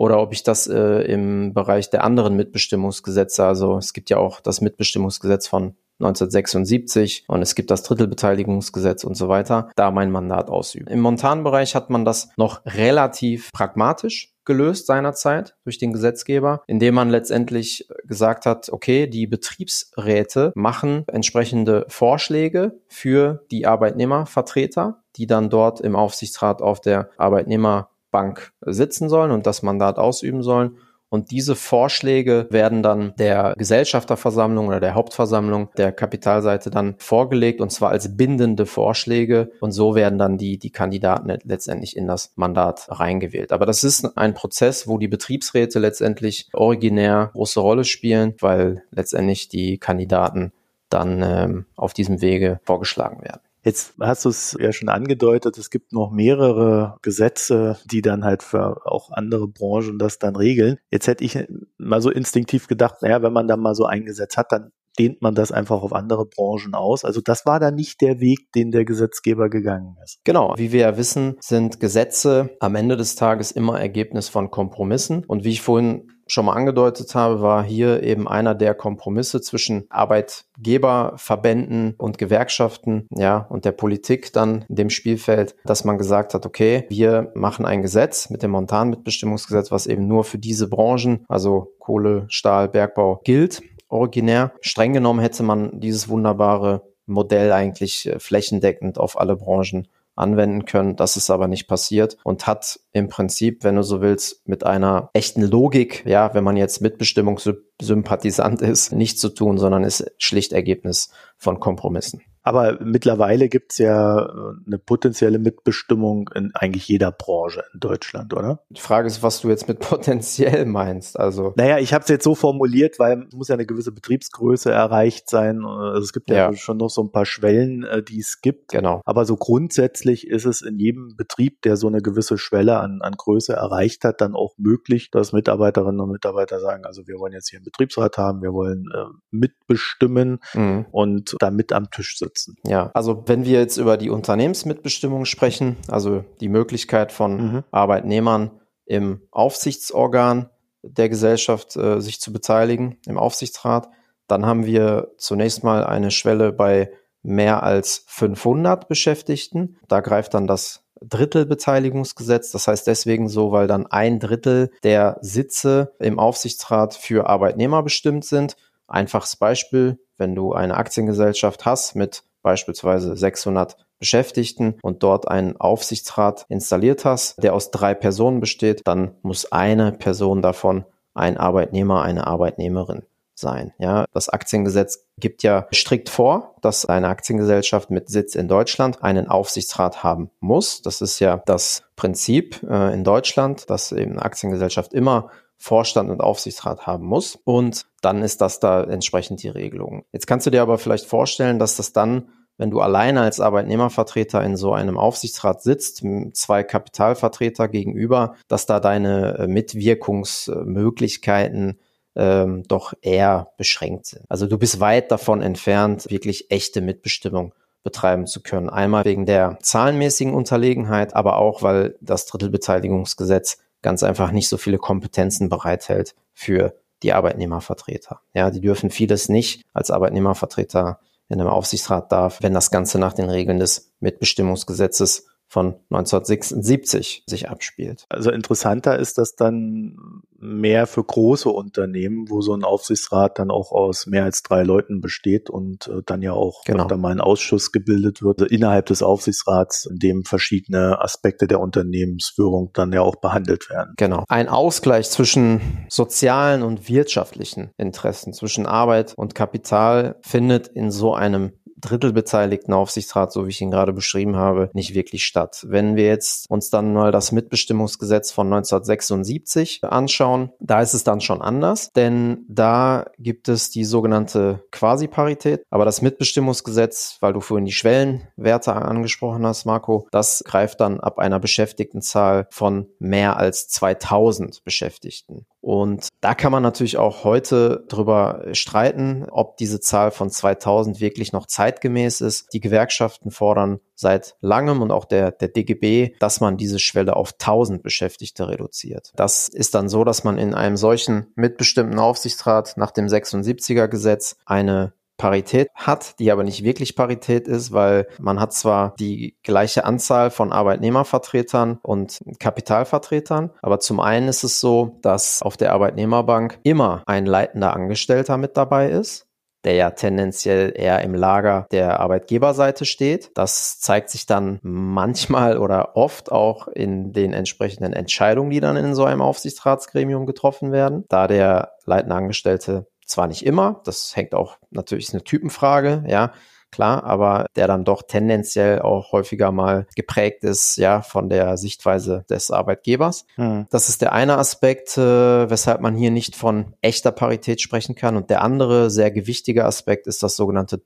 oder 0.00 0.18
ob 0.18 0.32
ich 0.32 0.42
das 0.42 0.66
äh, 0.66 1.02
im 1.02 1.52
Bereich 1.52 1.90
der 1.90 2.04
anderen 2.04 2.34
Mitbestimmungsgesetze, 2.34 3.44
also 3.44 3.76
es 3.76 3.92
gibt 3.92 4.08
ja 4.08 4.16
auch 4.16 4.40
das 4.40 4.62
Mitbestimmungsgesetz 4.62 5.46
von 5.46 5.74
1976 5.98 7.24
und 7.28 7.42
es 7.42 7.54
gibt 7.54 7.70
das 7.70 7.82
Drittelbeteiligungsgesetz 7.82 9.04
und 9.04 9.14
so 9.14 9.28
weiter, 9.28 9.68
da 9.76 9.90
mein 9.90 10.10
Mandat 10.10 10.48
ausüben. 10.48 10.86
Im 10.86 11.00
Montanbereich 11.00 11.74
hat 11.74 11.90
man 11.90 12.06
das 12.06 12.30
noch 12.38 12.64
relativ 12.64 13.50
pragmatisch 13.52 14.32
gelöst 14.46 14.86
seinerzeit 14.86 15.54
durch 15.64 15.76
den 15.76 15.92
Gesetzgeber, 15.92 16.62
indem 16.66 16.94
man 16.94 17.10
letztendlich 17.10 17.86
gesagt 18.04 18.46
hat, 18.46 18.70
okay, 18.70 19.06
die 19.06 19.26
Betriebsräte 19.26 20.52
machen 20.54 21.04
entsprechende 21.08 21.84
Vorschläge 21.88 22.80
für 22.88 23.44
die 23.50 23.66
Arbeitnehmervertreter, 23.66 25.02
die 25.16 25.26
dann 25.26 25.50
dort 25.50 25.82
im 25.82 25.94
Aufsichtsrat 25.94 26.62
auf 26.62 26.80
der 26.80 27.10
Arbeitnehmer 27.18 27.90
Bank 28.10 28.52
sitzen 28.60 29.08
sollen 29.08 29.30
und 29.30 29.46
das 29.46 29.62
Mandat 29.62 29.98
ausüben 29.98 30.42
sollen. 30.42 30.76
Und 31.12 31.32
diese 31.32 31.56
Vorschläge 31.56 32.46
werden 32.50 32.84
dann 32.84 33.14
der 33.18 33.54
Gesellschafterversammlung 33.58 34.68
oder 34.68 34.78
der 34.78 34.94
Hauptversammlung 34.94 35.68
der 35.76 35.90
Kapitalseite 35.90 36.70
dann 36.70 36.94
vorgelegt 36.98 37.60
und 37.60 37.72
zwar 37.72 37.90
als 37.90 38.16
bindende 38.16 38.64
Vorschläge. 38.64 39.50
Und 39.60 39.72
so 39.72 39.96
werden 39.96 40.20
dann 40.20 40.38
die, 40.38 40.56
die 40.56 40.70
Kandidaten 40.70 41.36
letztendlich 41.42 41.96
in 41.96 42.06
das 42.06 42.32
Mandat 42.36 42.86
reingewählt. 42.88 43.50
Aber 43.50 43.66
das 43.66 43.82
ist 43.82 44.16
ein 44.16 44.34
Prozess, 44.34 44.86
wo 44.86 44.98
die 44.98 45.08
Betriebsräte 45.08 45.80
letztendlich 45.80 46.48
originär 46.52 47.30
große 47.32 47.58
Rolle 47.58 47.82
spielen, 47.82 48.34
weil 48.38 48.84
letztendlich 48.92 49.48
die 49.48 49.78
Kandidaten 49.78 50.52
dann 50.90 51.22
ähm, 51.24 51.66
auf 51.74 51.92
diesem 51.92 52.20
Wege 52.20 52.60
vorgeschlagen 52.62 53.22
werden. 53.22 53.40
Jetzt 53.62 53.94
hast 54.00 54.24
du 54.24 54.30
es 54.30 54.56
ja 54.58 54.72
schon 54.72 54.88
angedeutet, 54.88 55.58
es 55.58 55.70
gibt 55.70 55.92
noch 55.92 56.10
mehrere 56.10 56.96
Gesetze, 57.02 57.78
die 57.84 58.02
dann 58.02 58.24
halt 58.24 58.42
für 58.42 58.86
auch 58.86 59.10
andere 59.10 59.48
Branchen 59.48 59.98
das 59.98 60.18
dann 60.18 60.36
regeln. 60.36 60.78
Jetzt 60.90 61.06
hätte 61.06 61.24
ich 61.24 61.38
mal 61.76 62.00
so 62.00 62.10
instinktiv 62.10 62.66
gedacht, 62.68 63.02
naja, 63.02 63.22
wenn 63.22 63.32
man 63.32 63.48
dann 63.48 63.60
mal 63.60 63.74
so 63.74 63.84
ein 63.84 64.04
Gesetz 64.04 64.36
hat, 64.36 64.52
dann 64.52 64.72
dehnt 64.98 65.22
man 65.22 65.34
das 65.34 65.52
einfach 65.52 65.82
auf 65.82 65.92
andere 65.92 66.26
Branchen 66.26 66.74
aus. 66.74 67.04
Also 67.04 67.20
das 67.20 67.46
war 67.46 67.60
dann 67.60 67.74
nicht 67.74 68.00
der 68.00 68.20
Weg, 68.20 68.52
den 68.54 68.70
der 68.70 68.84
Gesetzgeber 68.84 69.48
gegangen 69.48 69.96
ist. 70.04 70.20
Genau, 70.24 70.54
wie 70.56 70.72
wir 70.72 70.80
ja 70.80 70.96
wissen, 70.96 71.36
sind 71.40 71.80
Gesetze 71.80 72.50
am 72.60 72.74
Ende 72.74 72.96
des 72.96 73.14
Tages 73.14 73.52
immer 73.52 73.80
Ergebnis 73.80 74.28
von 74.28 74.50
Kompromissen. 74.50 75.24
Und 75.24 75.44
wie 75.44 75.50
ich 75.50 75.62
vorhin 75.62 76.08
schon 76.30 76.46
mal 76.46 76.54
angedeutet 76.54 77.14
habe, 77.14 77.42
war 77.42 77.62
hier 77.62 78.02
eben 78.02 78.28
einer 78.28 78.54
der 78.54 78.74
Kompromisse 78.74 79.40
zwischen 79.40 79.84
Arbeitgeberverbänden 79.90 81.94
und 81.98 82.18
Gewerkschaften, 82.18 83.06
ja, 83.10 83.46
und 83.48 83.64
der 83.64 83.72
Politik 83.72 84.32
dann 84.32 84.64
in 84.68 84.76
dem 84.76 84.90
Spielfeld, 84.90 85.56
dass 85.64 85.84
man 85.84 85.98
gesagt 85.98 86.34
hat, 86.34 86.46
okay, 86.46 86.86
wir 86.88 87.32
machen 87.34 87.66
ein 87.66 87.82
Gesetz 87.82 88.30
mit 88.30 88.42
dem 88.42 88.52
Montanmitbestimmungsgesetz, 88.52 89.70
was 89.70 89.86
eben 89.86 90.06
nur 90.06 90.24
für 90.24 90.38
diese 90.38 90.68
Branchen, 90.68 91.24
also 91.28 91.74
Kohle, 91.78 92.24
Stahl, 92.28 92.68
Bergbau 92.68 93.20
gilt 93.24 93.62
originär. 93.90 94.52
Streng 94.60 94.92
genommen 94.92 95.20
hätte 95.20 95.42
man 95.42 95.80
dieses 95.80 96.08
wunderbare 96.08 96.82
Modell 97.06 97.52
eigentlich 97.52 98.06
äh, 98.06 98.18
flächendeckend 98.18 98.98
auf 98.98 99.20
alle 99.20 99.36
Branchen 99.36 99.88
anwenden 100.20 100.64
können. 100.64 100.96
Das 100.96 101.16
ist 101.16 101.30
aber 101.30 101.48
nicht 101.48 101.66
passiert 101.66 102.16
und 102.24 102.46
hat 102.46 102.80
im 102.92 103.08
Prinzip, 103.08 103.64
wenn 103.64 103.76
du 103.76 103.82
so 103.82 104.00
willst, 104.00 104.46
mit 104.46 104.64
einer 104.64 105.10
echten 105.12 105.42
Logik, 105.42 106.04
ja, 106.06 106.34
wenn 106.34 106.44
man 106.44 106.56
jetzt 106.56 106.80
Mitbestimmungssympathisant 106.80 108.62
ist, 108.62 108.92
nichts 108.92 109.20
zu 109.20 109.30
tun, 109.30 109.58
sondern 109.58 109.84
ist 109.84 110.10
schlicht 110.18 110.52
Ergebnis 110.52 111.10
von 111.36 111.60
Kompromissen. 111.60 112.22
Aber 112.42 112.78
mittlerweile 112.82 113.48
gibt 113.48 113.72
es 113.72 113.78
ja 113.78 114.24
äh, 114.24 114.30
eine 114.66 114.78
potenzielle 114.78 115.38
Mitbestimmung 115.38 116.30
in 116.34 116.52
eigentlich 116.54 116.88
jeder 116.88 117.12
Branche 117.12 117.64
in 117.74 117.80
Deutschland, 117.80 118.32
oder? 118.32 118.62
Die 118.70 118.80
Frage 118.80 119.06
ist, 119.06 119.22
was 119.22 119.42
du 119.42 119.48
jetzt 119.48 119.68
mit 119.68 119.78
potenziell 119.80 120.64
meinst. 120.64 121.18
Also 121.18 121.52
naja, 121.56 121.78
ich 121.78 121.92
habe 121.92 122.02
es 122.02 122.08
jetzt 122.08 122.24
so 122.24 122.34
formuliert, 122.34 122.98
weil 122.98 123.26
es 123.28 123.34
muss 123.34 123.48
ja 123.48 123.54
eine 123.54 123.66
gewisse 123.66 123.92
Betriebsgröße 123.92 124.70
erreicht 124.70 125.28
sein. 125.28 125.64
Also 125.64 126.02
es 126.02 126.12
gibt 126.12 126.30
ja, 126.30 126.50
ja, 126.50 126.52
schon 126.54 126.78
noch 126.78 126.88
so 126.88 127.02
ein 127.02 127.12
paar 127.12 127.26
Schwellen, 127.26 127.84
äh, 127.84 128.02
die 128.02 128.20
es 128.20 128.40
gibt. 128.40 128.70
Genau. 128.70 129.02
Aber 129.04 129.26
so 129.26 129.36
grundsätzlich 129.36 130.26
ist 130.26 130.46
es 130.46 130.62
in 130.62 130.78
jedem 130.78 131.16
Betrieb, 131.16 131.60
der 131.62 131.76
so 131.76 131.88
eine 131.88 132.00
gewisse 132.00 132.38
Schwelle 132.38 132.78
an, 132.80 133.02
an 133.02 133.14
Größe 133.16 133.52
erreicht 133.52 134.04
hat, 134.04 134.20
dann 134.20 134.34
auch 134.34 134.54
möglich, 134.56 135.10
dass 135.10 135.32
Mitarbeiterinnen 135.32 136.00
und 136.00 136.10
Mitarbeiter 136.10 136.58
sagen, 136.60 136.86
also 136.86 137.06
wir 137.06 137.18
wollen 137.18 137.34
jetzt 137.34 137.50
hier 137.50 137.58
einen 137.58 137.64
Betriebsrat 137.64 138.16
haben, 138.16 138.40
wir 138.42 138.54
wollen 138.54 138.86
äh, 138.94 139.04
mitbestimmen 139.30 140.40
mhm. 140.54 140.86
und 140.90 141.36
da 141.38 141.50
mit 141.50 141.72
am 141.72 141.90
Tisch 141.90 142.16
sitzen 142.16 142.29
unterstützen. 142.30 142.56
Ja, 142.64 142.90
also 142.94 143.24
wenn 143.26 143.44
wir 143.44 143.58
jetzt 143.58 143.76
über 143.76 143.96
die 143.96 144.10
Unternehmensmitbestimmung 144.10 145.24
sprechen, 145.24 145.76
also 145.88 146.24
die 146.40 146.48
Möglichkeit 146.48 147.12
von 147.12 147.36
mhm. 147.36 147.64
Arbeitnehmern 147.70 148.50
im 148.86 149.22
Aufsichtsorgan 149.30 150.50
der 150.82 151.08
Gesellschaft 151.08 151.76
äh, 151.76 152.00
sich 152.00 152.20
zu 152.20 152.32
beteiligen, 152.32 152.98
im 153.06 153.18
Aufsichtsrat, 153.18 153.88
dann 154.26 154.46
haben 154.46 154.64
wir 154.64 155.12
zunächst 155.18 155.64
mal 155.64 155.84
eine 155.84 156.10
Schwelle 156.10 156.52
bei 156.52 156.90
mehr 157.22 157.62
als 157.62 158.04
500 158.06 158.88
Beschäftigten. 158.88 159.76
Da 159.88 160.00
greift 160.00 160.34
dann 160.34 160.46
das 160.46 160.82
Drittelbeteiligungsgesetz. 161.02 162.50
Das 162.52 162.66
heißt 162.68 162.86
deswegen 162.86 163.28
so, 163.28 163.52
weil 163.52 163.66
dann 163.66 163.86
ein 163.86 164.20
Drittel 164.20 164.70
der 164.82 165.18
Sitze 165.20 165.92
im 165.98 166.18
Aufsichtsrat 166.18 166.94
für 166.94 167.28
Arbeitnehmer 167.28 167.82
bestimmt 167.82 168.24
sind. 168.24 168.56
Einfaches 168.90 169.36
Beispiel, 169.36 169.98
wenn 170.18 170.34
du 170.34 170.52
eine 170.52 170.76
Aktiengesellschaft 170.76 171.64
hast 171.64 171.94
mit 171.94 172.24
beispielsweise 172.42 173.16
600 173.16 173.76
Beschäftigten 173.98 174.78
und 174.82 175.02
dort 175.02 175.28
einen 175.28 175.58
Aufsichtsrat 175.58 176.46
installiert 176.48 177.04
hast, 177.04 177.42
der 177.42 177.54
aus 177.54 177.70
drei 177.70 177.94
Personen 177.94 178.40
besteht, 178.40 178.80
dann 178.84 179.14
muss 179.22 179.52
eine 179.52 179.92
Person 179.92 180.42
davon 180.42 180.84
ein 181.14 181.36
Arbeitnehmer, 181.36 182.02
eine 182.02 182.26
Arbeitnehmerin 182.26 183.02
sein. 183.34 183.72
Ja, 183.78 184.04
das 184.12 184.28
Aktiengesetz 184.28 185.06
gibt 185.18 185.42
ja 185.42 185.66
strikt 185.72 186.08
vor, 186.08 186.56
dass 186.60 186.86
eine 186.86 187.08
Aktiengesellschaft 187.08 187.90
mit 187.90 188.08
Sitz 188.08 188.34
in 188.34 188.48
Deutschland 188.48 189.02
einen 189.02 189.28
Aufsichtsrat 189.28 190.02
haben 190.02 190.30
muss. 190.40 190.82
Das 190.82 191.00
ist 191.00 191.18
ja 191.20 191.42
das 191.46 191.82
Prinzip 191.96 192.62
äh, 192.68 192.92
in 192.92 193.04
Deutschland, 193.04 193.68
dass 193.70 193.92
eben 193.92 194.12
eine 194.12 194.22
Aktiengesellschaft 194.22 194.92
immer 194.92 195.30
Vorstand 195.62 196.08
und 196.10 196.22
Aufsichtsrat 196.22 196.86
haben 196.86 197.04
muss. 197.04 197.38
Und 197.44 197.84
dann 198.00 198.22
ist 198.22 198.40
das 198.40 198.60
da 198.60 198.82
entsprechend 198.82 199.42
die 199.42 199.50
Regelung. 199.50 200.06
Jetzt 200.10 200.26
kannst 200.26 200.46
du 200.46 200.50
dir 200.50 200.62
aber 200.62 200.78
vielleicht 200.78 201.04
vorstellen, 201.04 201.58
dass 201.58 201.76
das 201.76 201.92
dann, 201.92 202.30
wenn 202.56 202.70
du 202.70 202.80
alleine 202.80 203.20
als 203.20 203.40
Arbeitnehmervertreter 203.40 204.42
in 204.42 204.56
so 204.56 204.72
einem 204.72 204.96
Aufsichtsrat 204.96 205.62
sitzt, 205.62 206.02
zwei 206.32 206.62
Kapitalvertreter 206.62 207.68
gegenüber, 207.68 208.36
dass 208.48 208.64
da 208.64 208.80
deine 208.80 209.36
äh, 209.36 209.46
Mitwirkungsmöglichkeiten 209.46 211.78
ähm, 212.16 212.62
doch 212.66 212.94
eher 213.02 213.52
beschränkt 213.58 214.06
sind. 214.06 214.24
Also 214.30 214.46
du 214.46 214.56
bist 214.56 214.80
weit 214.80 215.12
davon 215.12 215.42
entfernt, 215.42 216.08
wirklich 216.08 216.50
echte 216.50 216.80
Mitbestimmung 216.80 217.52
betreiben 217.82 218.26
zu 218.26 218.42
können. 218.42 218.70
Einmal 218.70 219.04
wegen 219.04 219.26
der 219.26 219.58
zahlenmäßigen 219.60 220.32
Unterlegenheit, 220.32 221.14
aber 221.14 221.36
auch, 221.36 221.62
weil 221.62 221.96
das 222.00 222.24
Drittelbeteiligungsgesetz 222.24 223.58
ganz 223.82 224.02
einfach 224.02 224.32
nicht 224.32 224.48
so 224.48 224.56
viele 224.56 224.78
Kompetenzen 224.78 225.48
bereithält 225.48 226.14
für 226.32 226.74
die 227.02 227.12
Arbeitnehmervertreter. 227.12 228.20
Ja, 228.34 228.50
die 228.50 228.60
dürfen 228.60 228.90
vieles 228.90 229.28
nicht 229.28 229.62
als 229.72 229.90
Arbeitnehmervertreter 229.90 231.00
in 231.28 231.40
einem 231.40 231.48
Aufsichtsrat 231.48 232.12
darf, 232.12 232.42
wenn 232.42 232.52
das 232.52 232.70
Ganze 232.70 232.98
nach 232.98 233.12
den 233.12 233.30
Regeln 233.30 233.58
des 233.58 233.92
Mitbestimmungsgesetzes 234.00 235.26
von 235.50 235.74
1976 235.90 237.24
sich 237.26 237.50
abspielt. 237.50 238.06
Also 238.08 238.30
interessanter 238.30 238.96
ist 238.96 239.18
das 239.18 239.34
dann 239.34 240.22
mehr 240.38 240.86
für 240.86 241.02
große 241.02 241.50
Unternehmen, 241.50 242.30
wo 242.30 242.40
so 242.40 242.54
ein 242.54 242.62
Aufsichtsrat 242.62 243.38
dann 243.40 243.50
auch 243.50 243.72
aus 243.72 244.06
mehr 244.06 244.22
als 244.22 244.42
drei 244.42 244.62
Leuten 244.62 245.00
besteht 245.00 245.50
und 245.50 245.88
äh, 245.88 246.02
dann 246.06 246.22
ja 246.22 246.32
auch 246.32 246.62
genau. 246.64 246.86
da 246.86 246.96
mal 246.96 247.10
ein 247.10 247.20
Ausschuss 247.20 247.72
gebildet 247.72 248.22
wird 248.22 248.40
also 248.40 248.54
innerhalb 248.54 248.86
des 248.86 249.02
Aufsichtsrats, 249.02 249.86
in 249.86 249.98
dem 249.98 250.24
verschiedene 250.24 251.02
Aspekte 251.02 251.48
der 251.48 251.60
Unternehmensführung 251.60 252.70
dann 252.72 252.92
ja 252.92 253.02
auch 253.02 253.16
behandelt 253.16 253.68
werden. 253.70 253.94
Genau. 253.96 254.24
Ein 254.28 254.48
Ausgleich 254.48 255.10
zwischen 255.10 255.60
sozialen 255.88 256.62
und 256.62 256.88
wirtschaftlichen 256.88 257.70
Interessen, 257.76 258.32
zwischen 258.32 258.66
Arbeit 258.66 259.14
und 259.16 259.34
Kapital 259.34 260.14
findet 260.22 260.68
in 260.68 260.92
so 260.92 261.12
einem 261.12 261.52
drittelbeteiligten 261.80 262.74
Aufsichtsrat, 262.74 263.32
so 263.32 263.46
wie 263.46 263.50
ich 263.50 263.60
ihn 263.60 263.70
gerade 263.70 263.92
beschrieben 263.92 264.36
habe, 264.36 264.70
nicht 264.72 264.94
wirklich 264.94 265.24
statt. 265.24 265.64
Wenn 265.68 265.96
wir 265.96 266.06
jetzt 266.06 266.48
uns 266.50 266.70
dann 266.70 266.92
mal 266.92 267.12
das 267.12 267.32
Mitbestimmungsgesetz 267.32 268.30
von 268.32 268.46
1976 268.46 269.80
anschauen, 269.84 270.50
da 270.60 270.80
ist 270.80 270.94
es 270.94 271.04
dann 271.04 271.20
schon 271.20 271.42
anders, 271.42 271.90
denn 271.92 272.44
da 272.48 273.06
gibt 273.18 273.48
es 273.48 273.70
die 273.70 273.84
sogenannte 273.84 274.64
Quasi-Parität. 274.70 275.62
Aber 275.70 275.84
das 275.84 276.02
Mitbestimmungsgesetz, 276.02 277.16
weil 277.20 277.32
du 277.32 277.40
vorhin 277.40 277.64
die 277.64 277.72
Schwellenwerte 277.72 278.74
angesprochen 278.74 279.46
hast, 279.46 279.64
Marco, 279.64 280.06
das 280.10 280.42
greift 280.44 280.80
dann 280.80 281.00
ab 281.00 281.18
einer 281.18 281.40
Beschäftigtenzahl 281.40 282.46
von 282.50 282.86
mehr 282.98 283.36
als 283.36 283.68
2000 283.68 284.64
Beschäftigten. 284.64 285.46
Und 285.60 286.08
da 286.20 286.34
kann 286.34 286.52
man 286.52 286.62
natürlich 286.62 286.96
auch 286.96 287.24
heute 287.24 287.84
drüber 287.88 288.46
streiten, 288.52 289.26
ob 289.30 289.56
diese 289.58 289.80
Zahl 289.80 290.10
von 290.10 290.30
2000 290.30 291.00
wirklich 291.00 291.32
noch 291.32 291.46
zeitgemäß 291.46 292.22
ist. 292.22 292.52
Die 292.52 292.60
Gewerkschaften 292.60 293.30
fordern 293.30 293.80
seit 293.94 294.36
langem 294.40 294.80
und 294.80 294.90
auch 294.90 295.04
der, 295.04 295.32
der 295.32 295.48
DGB, 295.48 296.14
dass 296.18 296.40
man 296.40 296.56
diese 296.56 296.78
Schwelle 296.78 297.16
auf 297.16 297.32
1000 297.32 297.82
Beschäftigte 297.82 298.48
reduziert. 298.48 299.12
Das 299.16 299.48
ist 299.48 299.74
dann 299.74 299.90
so, 299.90 300.04
dass 300.04 300.24
man 300.24 300.38
in 300.38 300.54
einem 300.54 300.78
solchen 300.78 301.26
mitbestimmten 301.34 301.98
Aufsichtsrat 301.98 302.76
nach 302.76 302.90
dem 302.90 303.06
76er 303.06 303.88
Gesetz 303.88 304.36
eine 304.46 304.94
Parität 305.20 305.68
hat, 305.74 306.18
die 306.18 306.32
aber 306.32 306.44
nicht 306.44 306.64
wirklich 306.64 306.96
Parität 306.96 307.46
ist, 307.46 307.72
weil 307.72 308.06
man 308.18 308.40
hat 308.40 308.54
zwar 308.54 308.94
die 308.98 309.36
gleiche 309.42 309.84
Anzahl 309.84 310.30
von 310.30 310.50
Arbeitnehmervertretern 310.50 311.78
und 311.82 312.20
Kapitalvertretern, 312.38 313.50
aber 313.60 313.80
zum 313.80 314.00
einen 314.00 314.28
ist 314.28 314.44
es 314.44 314.60
so, 314.60 314.98
dass 315.02 315.42
auf 315.42 315.58
der 315.58 315.74
Arbeitnehmerbank 315.74 316.58
immer 316.62 317.02
ein 317.04 317.26
leitender 317.26 317.74
Angestellter 317.74 318.38
mit 318.38 318.56
dabei 318.56 318.88
ist 318.88 319.26
der 319.64 319.74
ja 319.74 319.90
tendenziell 319.90 320.72
eher 320.74 321.02
im 321.02 321.14
Lager 321.14 321.66
der 321.70 322.00
Arbeitgeberseite 322.00 322.84
steht. 322.84 323.30
Das 323.34 323.78
zeigt 323.78 324.10
sich 324.10 324.26
dann 324.26 324.58
manchmal 324.62 325.58
oder 325.58 325.96
oft 325.96 326.32
auch 326.32 326.68
in 326.68 327.12
den 327.12 327.32
entsprechenden 327.32 327.92
Entscheidungen, 327.92 328.50
die 328.50 328.60
dann 328.60 328.76
in 328.76 328.94
so 328.94 329.04
einem 329.04 329.20
Aufsichtsratsgremium 329.20 330.26
getroffen 330.26 330.72
werden, 330.72 331.04
da 331.08 331.26
der 331.26 331.72
leitende 331.84 332.16
Angestellte 332.16 332.86
zwar 333.10 333.26
nicht 333.26 333.44
immer, 333.44 333.80
das 333.84 334.14
hängt 334.16 334.34
auch 334.34 334.56
natürlich 334.70 335.08
ist 335.08 335.14
eine 335.14 335.24
Typenfrage, 335.24 336.04
ja, 336.06 336.32
klar, 336.70 337.04
aber 337.04 337.46
der 337.56 337.66
dann 337.66 337.84
doch 337.84 338.02
tendenziell 338.02 338.80
auch 338.80 339.12
häufiger 339.12 339.52
mal 339.52 339.86
geprägt 339.96 340.44
ist, 340.44 340.76
ja, 340.76 341.02
von 341.02 341.28
der 341.28 341.56
Sichtweise 341.56 342.24
des 342.30 342.50
Arbeitgebers. 342.50 343.26
Mhm. 343.36 343.66
Das 343.70 343.88
ist 343.88 344.02
der 344.02 344.12
eine 344.12 344.38
Aspekt, 344.38 344.96
äh, 344.96 345.50
weshalb 345.50 345.80
man 345.80 345.96
hier 345.96 346.10
nicht 346.10 346.36
von 346.36 346.74
echter 346.80 347.10
Parität 347.10 347.60
sprechen 347.60 347.94
kann. 347.94 348.16
Und 348.16 348.30
der 348.30 348.42
andere 348.42 348.90
sehr 348.90 349.10
gewichtige 349.10 349.64
Aspekt 349.64 350.06
ist 350.06 350.22
das 350.22 350.36
sogenannte 350.36 350.78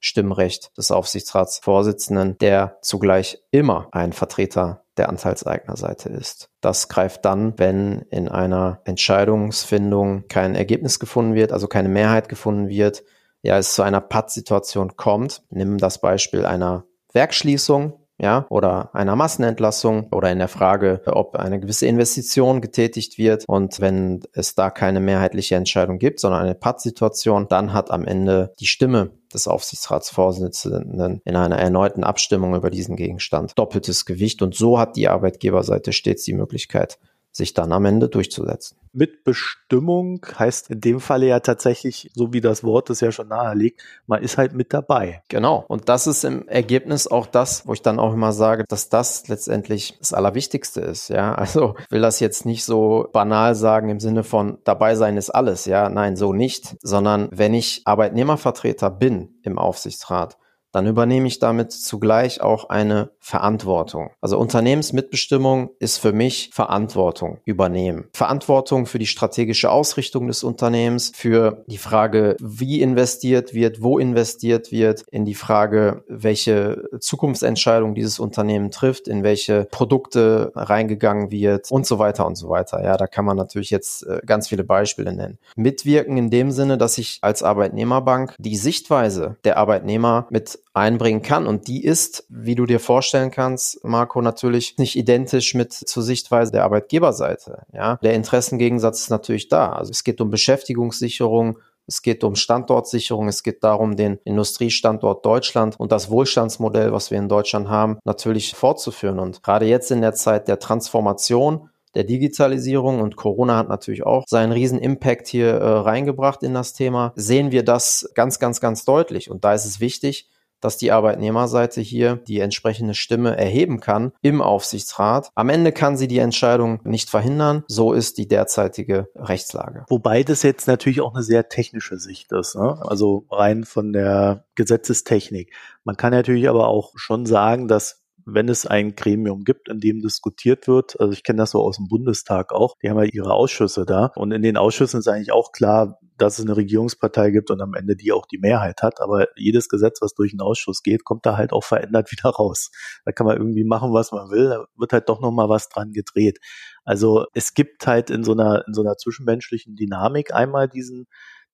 Doppelstimmrecht 0.00 0.76
des 0.76 0.90
Aufsichtsratsvorsitzenden, 0.90 2.38
der 2.38 2.78
zugleich 2.80 3.38
immer 3.50 3.88
ein 3.92 4.12
Vertreter 4.12 4.84
der 4.96 5.08
Anteilseignerseite 5.08 6.08
ist. 6.08 6.50
Das 6.60 6.88
greift 6.88 7.24
dann, 7.24 7.58
wenn 7.58 8.00
in 8.10 8.28
einer 8.28 8.80
Entscheidungsfindung 8.84 10.26
kein 10.28 10.54
Ergebnis 10.54 10.98
gefunden 10.98 11.34
wird, 11.34 11.52
also 11.52 11.68
keine 11.68 11.88
Mehrheit 11.88 12.28
gefunden 12.28 12.68
wird, 12.68 13.02
ja, 13.42 13.58
es 13.58 13.74
zu 13.74 13.82
einer 13.82 14.00
Pattsituation 14.00 14.96
kommt. 14.96 15.42
Nimm 15.50 15.78
das 15.78 16.00
Beispiel 16.00 16.44
einer 16.44 16.84
Werkschließung 17.12 17.94
ja, 18.18 18.44
oder 18.50 18.94
einer 18.94 19.16
Massenentlassung 19.16 20.08
oder 20.12 20.30
in 20.30 20.38
der 20.38 20.48
Frage, 20.48 21.00
ob 21.06 21.36
eine 21.36 21.58
gewisse 21.58 21.86
Investition 21.86 22.60
getätigt 22.60 23.16
wird. 23.16 23.44
Und 23.46 23.80
wenn 23.80 24.20
es 24.32 24.54
da 24.54 24.70
keine 24.70 25.00
mehrheitliche 25.00 25.56
Entscheidung 25.56 25.98
gibt, 25.98 26.20
sondern 26.20 26.42
eine 26.42 26.54
Pattsituation, 26.54 27.48
dann 27.48 27.72
hat 27.72 27.90
am 27.90 28.04
Ende 28.04 28.52
die 28.60 28.66
Stimme 28.66 29.12
des 29.32 29.48
Aufsichtsratsvorsitzenden 29.48 31.20
in 31.24 31.36
einer 31.36 31.58
erneuten 31.58 32.04
Abstimmung 32.04 32.54
über 32.54 32.70
diesen 32.70 32.96
Gegenstand 32.96 33.58
doppeltes 33.58 34.04
Gewicht. 34.04 34.42
Und 34.42 34.54
so 34.54 34.78
hat 34.78 34.96
die 34.96 35.08
Arbeitgeberseite 35.08 35.92
stets 35.92 36.24
die 36.24 36.34
Möglichkeit, 36.34 36.98
sich 37.32 37.54
dann 37.54 37.72
am 37.72 37.84
Ende 37.84 38.08
durchzusetzen. 38.08 38.76
Mitbestimmung 38.92 40.26
heißt 40.36 40.70
in 40.70 40.80
dem 40.80 41.00
Falle 41.00 41.26
ja 41.26 41.40
tatsächlich, 41.40 42.10
so 42.14 42.32
wie 42.32 42.40
das 42.40 42.64
Wort 42.64 42.90
es 42.90 43.00
ja 43.00 43.12
schon 43.12 43.28
nahelegt, 43.28 43.82
man 44.06 44.22
ist 44.22 44.36
halt 44.36 44.52
mit 44.52 44.72
dabei. 44.72 45.22
Genau. 45.28 45.64
Und 45.68 45.88
das 45.88 46.08
ist 46.08 46.24
im 46.24 46.48
Ergebnis 46.48 47.06
auch 47.06 47.26
das, 47.26 47.66
wo 47.66 47.72
ich 47.72 47.82
dann 47.82 48.00
auch 48.00 48.12
immer 48.12 48.32
sage, 48.32 48.64
dass 48.68 48.88
das 48.88 49.28
letztendlich 49.28 49.96
das 50.00 50.12
Allerwichtigste 50.12 50.80
ist. 50.80 51.08
Ja, 51.08 51.34
also 51.34 51.76
ich 51.78 51.90
will 51.90 52.00
das 52.00 52.18
jetzt 52.18 52.46
nicht 52.46 52.64
so 52.64 53.08
banal 53.12 53.54
sagen 53.54 53.90
im 53.90 54.00
Sinne 54.00 54.24
von 54.24 54.58
dabei 54.64 54.96
sein 54.96 55.16
ist 55.16 55.30
alles. 55.30 55.66
Ja, 55.66 55.88
nein, 55.88 56.16
so 56.16 56.32
nicht, 56.32 56.76
sondern 56.82 57.28
wenn 57.30 57.54
ich 57.54 57.82
Arbeitnehmervertreter 57.84 58.90
bin 58.90 59.38
im 59.42 59.58
Aufsichtsrat, 59.58 60.36
dann 60.72 60.86
übernehme 60.86 61.26
ich 61.26 61.38
damit 61.38 61.72
zugleich 61.72 62.40
auch 62.40 62.68
eine 62.68 63.10
Verantwortung. 63.18 64.10
Also 64.20 64.38
Unternehmensmitbestimmung 64.38 65.70
ist 65.78 65.98
für 65.98 66.12
mich 66.12 66.50
Verantwortung 66.52 67.38
übernehmen. 67.44 68.08
Verantwortung 68.12 68.86
für 68.86 68.98
die 68.98 69.06
strategische 69.06 69.70
Ausrichtung 69.70 70.26
des 70.28 70.42
Unternehmens, 70.42 71.12
für 71.14 71.64
die 71.66 71.78
Frage, 71.78 72.36
wie 72.40 72.80
investiert 72.80 73.54
wird, 73.54 73.82
wo 73.82 73.98
investiert 73.98 74.72
wird, 74.72 75.02
in 75.10 75.24
die 75.24 75.34
Frage, 75.34 76.04
welche 76.08 76.88
Zukunftsentscheidung 77.00 77.94
dieses 77.94 78.18
Unternehmen 78.18 78.70
trifft, 78.70 79.08
in 79.08 79.22
welche 79.22 79.64
Produkte 79.70 80.52
reingegangen 80.54 81.30
wird 81.30 81.70
und 81.70 81.86
so 81.86 81.98
weiter 81.98 82.26
und 82.26 82.36
so 82.36 82.48
weiter. 82.48 82.82
Ja, 82.82 82.96
da 82.96 83.06
kann 83.06 83.24
man 83.24 83.36
natürlich 83.36 83.70
jetzt 83.70 84.06
äh, 84.06 84.20
ganz 84.24 84.48
viele 84.48 84.64
Beispiele 84.64 85.12
nennen. 85.12 85.38
Mitwirken 85.56 86.16
in 86.16 86.30
dem 86.30 86.50
Sinne, 86.50 86.78
dass 86.78 86.98
ich 86.98 87.18
als 87.22 87.42
Arbeitnehmerbank 87.42 88.34
die 88.38 88.56
Sichtweise 88.56 89.36
der 89.44 89.56
Arbeitnehmer 89.56 90.26
mit 90.30 90.59
einbringen 90.72 91.22
kann. 91.22 91.46
Und 91.46 91.68
die 91.68 91.84
ist, 91.84 92.24
wie 92.28 92.54
du 92.54 92.66
dir 92.66 92.80
vorstellen 92.80 93.30
kannst, 93.30 93.84
Marco, 93.84 94.22
natürlich 94.22 94.78
nicht 94.78 94.96
identisch 94.96 95.54
mit 95.54 95.72
zur 95.72 96.02
Sichtweise 96.02 96.52
der 96.52 96.64
Arbeitgeberseite. 96.64 97.62
Ja, 97.72 97.96
der 98.02 98.14
Interessengegensatz 98.14 99.00
ist 99.00 99.10
natürlich 99.10 99.48
da. 99.48 99.72
Also 99.72 99.90
es 99.90 100.04
geht 100.04 100.20
um 100.20 100.30
Beschäftigungssicherung, 100.30 101.58
es 101.86 102.02
geht 102.02 102.22
um 102.22 102.36
Standortsicherung, 102.36 103.26
es 103.26 103.42
geht 103.42 103.64
darum, 103.64 103.96
den 103.96 104.18
Industriestandort 104.24 105.26
Deutschland 105.26 105.78
und 105.78 105.90
das 105.90 106.08
Wohlstandsmodell, 106.08 106.92
was 106.92 107.10
wir 107.10 107.18
in 107.18 107.28
Deutschland 107.28 107.68
haben, 107.68 107.98
natürlich 108.04 108.54
fortzuführen. 108.54 109.18
Und 109.18 109.42
gerade 109.42 109.66
jetzt 109.66 109.90
in 109.90 110.00
der 110.00 110.14
Zeit 110.14 110.46
der 110.46 110.60
Transformation, 110.60 111.68
der 111.96 112.04
Digitalisierung 112.04 113.00
und 113.00 113.16
Corona 113.16 113.56
hat 113.56 113.68
natürlich 113.68 114.06
auch 114.06 114.22
seinen 114.28 114.52
riesen 114.52 114.78
Impact 114.78 115.26
hier 115.26 115.48
äh, 115.48 115.78
reingebracht 115.78 116.44
in 116.44 116.54
das 116.54 116.72
Thema, 116.72 117.12
sehen 117.16 117.50
wir 117.50 117.64
das 117.64 118.08
ganz, 118.14 118.38
ganz, 118.38 118.60
ganz 118.60 118.84
deutlich. 118.84 119.28
Und 119.28 119.44
da 119.44 119.54
ist 119.54 119.64
es 119.64 119.80
wichtig, 119.80 120.28
dass 120.60 120.76
die 120.76 120.92
Arbeitnehmerseite 120.92 121.80
hier 121.80 122.16
die 122.16 122.40
entsprechende 122.40 122.94
Stimme 122.94 123.36
erheben 123.36 123.80
kann 123.80 124.12
im 124.22 124.42
Aufsichtsrat. 124.42 125.30
Am 125.34 125.48
Ende 125.48 125.72
kann 125.72 125.96
sie 125.96 126.08
die 126.08 126.18
Entscheidung 126.18 126.80
nicht 126.84 127.10
verhindern. 127.10 127.64
So 127.68 127.92
ist 127.92 128.18
die 128.18 128.28
derzeitige 128.28 129.08
Rechtslage. 129.16 129.84
Wobei 129.88 130.22
das 130.22 130.42
jetzt 130.42 130.66
natürlich 130.66 131.00
auch 131.00 131.14
eine 131.14 131.22
sehr 131.22 131.48
technische 131.48 131.96
Sicht 131.98 132.32
ist. 132.32 132.56
Ne? 132.56 132.78
Also 132.82 133.24
rein 133.30 133.64
von 133.64 133.92
der 133.92 134.44
Gesetzestechnik. 134.54 135.52
Man 135.84 135.96
kann 135.96 136.12
natürlich 136.12 136.48
aber 136.48 136.68
auch 136.68 136.92
schon 136.96 137.26
sagen, 137.26 137.68
dass 137.68 138.00
wenn 138.34 138.48
es 138.48 138.66
ein 138.66 138.94
Gremium 138.94 139.44
gibt, 139.44 139.68
in 139.68 139.80
dem 139.80 140.00
diskutiert 140.00 140.68
wird, 140.68 140.98
also 141.00 141.12
ich 141.12 141.22
kenne 141.22 141.38
das 141.38 141.52
so 141.52 141.60
aus 141.60 141.76
dem 141.76 141.88
Bundestag 141.88 142.52
auch, 142.52 142.76
die 142.82 142.90
haben 142.90 142.98
ja 142.98 143.04
ihre 143.04 143.32
Ausschüsse 143.32 143.84
da 143.86 144.12
und 144.16 144.32
in 144.32 144.42
den 144.42 144.56
Ausschüssen 144.56 145.00
ist 145.00 145.08
eigentlich 145.08 145.32
auch 145.32 145.52
klar, 145.52 145.98
dass 146.20 146.38
es 146.38 146.44
eine 146.44 146.56
Regierungspartei 146.56 147.30
gibt 147.30 147.50
und 147.50 147.60
am 147.62 147.74
Ende 147.74 147.96
die 147.96 148.12
auch 148.12 148.26
die 148.26 148.38
Mehrheit 148.38 148.82
hat. 148.82 149.00
Aber 149.00 149.28
jedes 149.36 149.68
Gesetz, 149.68 150.02
was 150.02 150.14
durch 150.14 150.32
einen 150.32 150.42
Ausschuss 150.42 150.82
geht, 150.82 151.04
kommt 151.04 151.24
da 151.24 151.36
halt 151.36 151.52
auch 151.52 151.64
verändert 151.64 152.12
wieder 152.12 152.28
raus. 152.30 152.70
Da 153.04 153.12
kann 153.12 153.26
man 153.26 153.38
irgendwie 153.38 153.64
machen, 153.64 153.92
was 153.92 154.12
man 154.12 154.30
will. 154.30 154.50
Da 154.50 154.64
wird 154.76 154.92
halt 154.92 155.08
doch 155.08 155.20
nochmal 155.20 155.48
was 155.48 155.68
dran 155.68 155.92
gedreht. 155.92 156.38
Also 156.84 157.26
es 157.32 157.54
gibt 157.54 157.86
halt 157.86 158.10
in 158.10 158.24
so 158.24 158.32
einer, 158.32 158.64
in 158.66 158.74
so 158.74 158.82
einer 158.82 158.96
zwischenmenschlichen 158.96 159.76
Dynamik 159.76 160.34
einmal 160.34 160.68
diesen, 160.68 161.06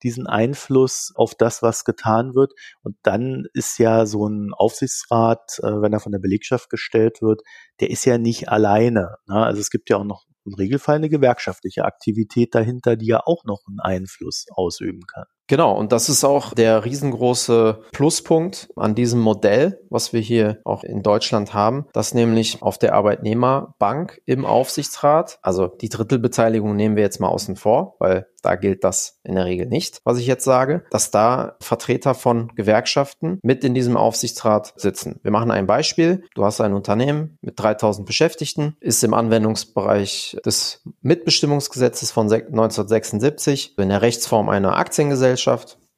diesen 0.02 0.26
Einfluss 0.26 1.12
auf 1.14 1.34
das, 1.34 1.62
was 1.62 1.84
getan 1.84 2.34
wird. 2.34 2.52
Und 2.82 2.96
dann 3.02 3.46
ist 3.54 3.78
ja 3.78 4.06
so 4.06 4.26
ein 4.28 4.52
Aufsichtsrat, 4.54 5.58
äh, 5.62 5.80
wenn 5.80 5.92
er 5.92 6.00
von 6.00 6.12
der 6.12 6.18
Belegschaft 6.18 6.70
gestellt 6.70 7.22
wird, 7.22 7.42
der 7.80 7.90
ist 7.90 8.04
ja 8.04 8.18
nicht 8.18 8.48
alleine. 8.48 9.16
Ne? 9.26 9.44
Also 9.44 9.60
es 9.60 9.70
gibt 9.70 9.90
ja 9.90 9.98
auch 9.98 10.04
noch 10.04 10.24
im 10.44 10.54
Regelfall 10.54 10.96
eine 10.96 11.08
gewerkschaftliche 11.08 11.84
Aktivität 11.84 12.54
dahinter, 12.54 12.96
die 12.96 13.06
ja 13.06 13.20
auch 13.24 13.44
noch 13.44 13.62
einen 13.66 13.80
Einfluss 13.80 14.46
ausüben 14.50 15.02
kann. 15.06 15.26
Genau, 15.48 15.76
und 15.76 15.92
das 15.92 16.08
ist 16.08 16.24
auch 16.24 16.54
der 16.54 16.84
riesengroße 16.84 17.82
Pluspunkt 17.92 18.68
an 18.74 18.96
diesem 18.96 19.20
Modell, 19.20 19.80
was 19.90 20.12
wir 20.12 20.20
hier 20.20 20.58
auch 20.64 20.82
in 20.82 21.02
Deutschland 21.02 21.54
haben, 21.54 21.86
dass 21.92 22.14
nämlich 22.14 22.62
auf 22.62 22.78
der 22.78 22.94
Arbeitnehmerbank 22.94 24.20
im 24.26 24.44
Aufsichtsrat, 24.44 25.38
also 25.42 25.68
die 25.68 25.88
Drittelbeteiligung 25.88 26.74
nehmen 26.74 26.96
wir 26.96 27.04
jetzt 27.04 27.20
mal 27.20 27.28
außen 27.28 27.54
vor, 27.54 27.94
weil 28.00 28.26
da 28.42 28.54
gilt 28.54 28.84
das 28.84 29.18
in 29.24 29.34
der 29.34 29.44
Regel 29.44 29.66
nicht, 29.66 30.00
was 30.04 30.18
ich 30.18 30.26
jetzt 30.26 30.44
sage, 30.44 30.84
dass 30.90 31.10
da 31.10 31.56
Vertreter 31.60 32.14
von 32.14 32.52
Gewerkschaften 32.54 33.40
mit 33.42 33.64
in 33.64 33.74
diesem 33.74 33.96
Aufsichtsrat 33.96 34.72
sitzen. 34.76 35.18
Wir 35.22 35.32
machen 35.32 35.50
ein 35.50 35.66
Beispiel. 35.66 36.24
Du 36.34 36.44
hast 36.44 36.60
ein 36.60 36.72
Unternehmen 36.72 37.38
mit 37.40 37.58
3000 37.58 38.06
Beschäftigten, 38.06 38.76
ist 38.78 39.02
im 39.02 39.14
Anwendungsbereich 39.14 40.36
des 40.44 40.82
Mitbestimmungsgesetzes 41.02 42.12
von 42.12 42.30
1976 42.30 43.74
in 43.78 43.88
der 43.88 44.02
Rechtsform 44.02 44.48
einer 44.48 44.76
Aktiengesellschaft 44.76 45.35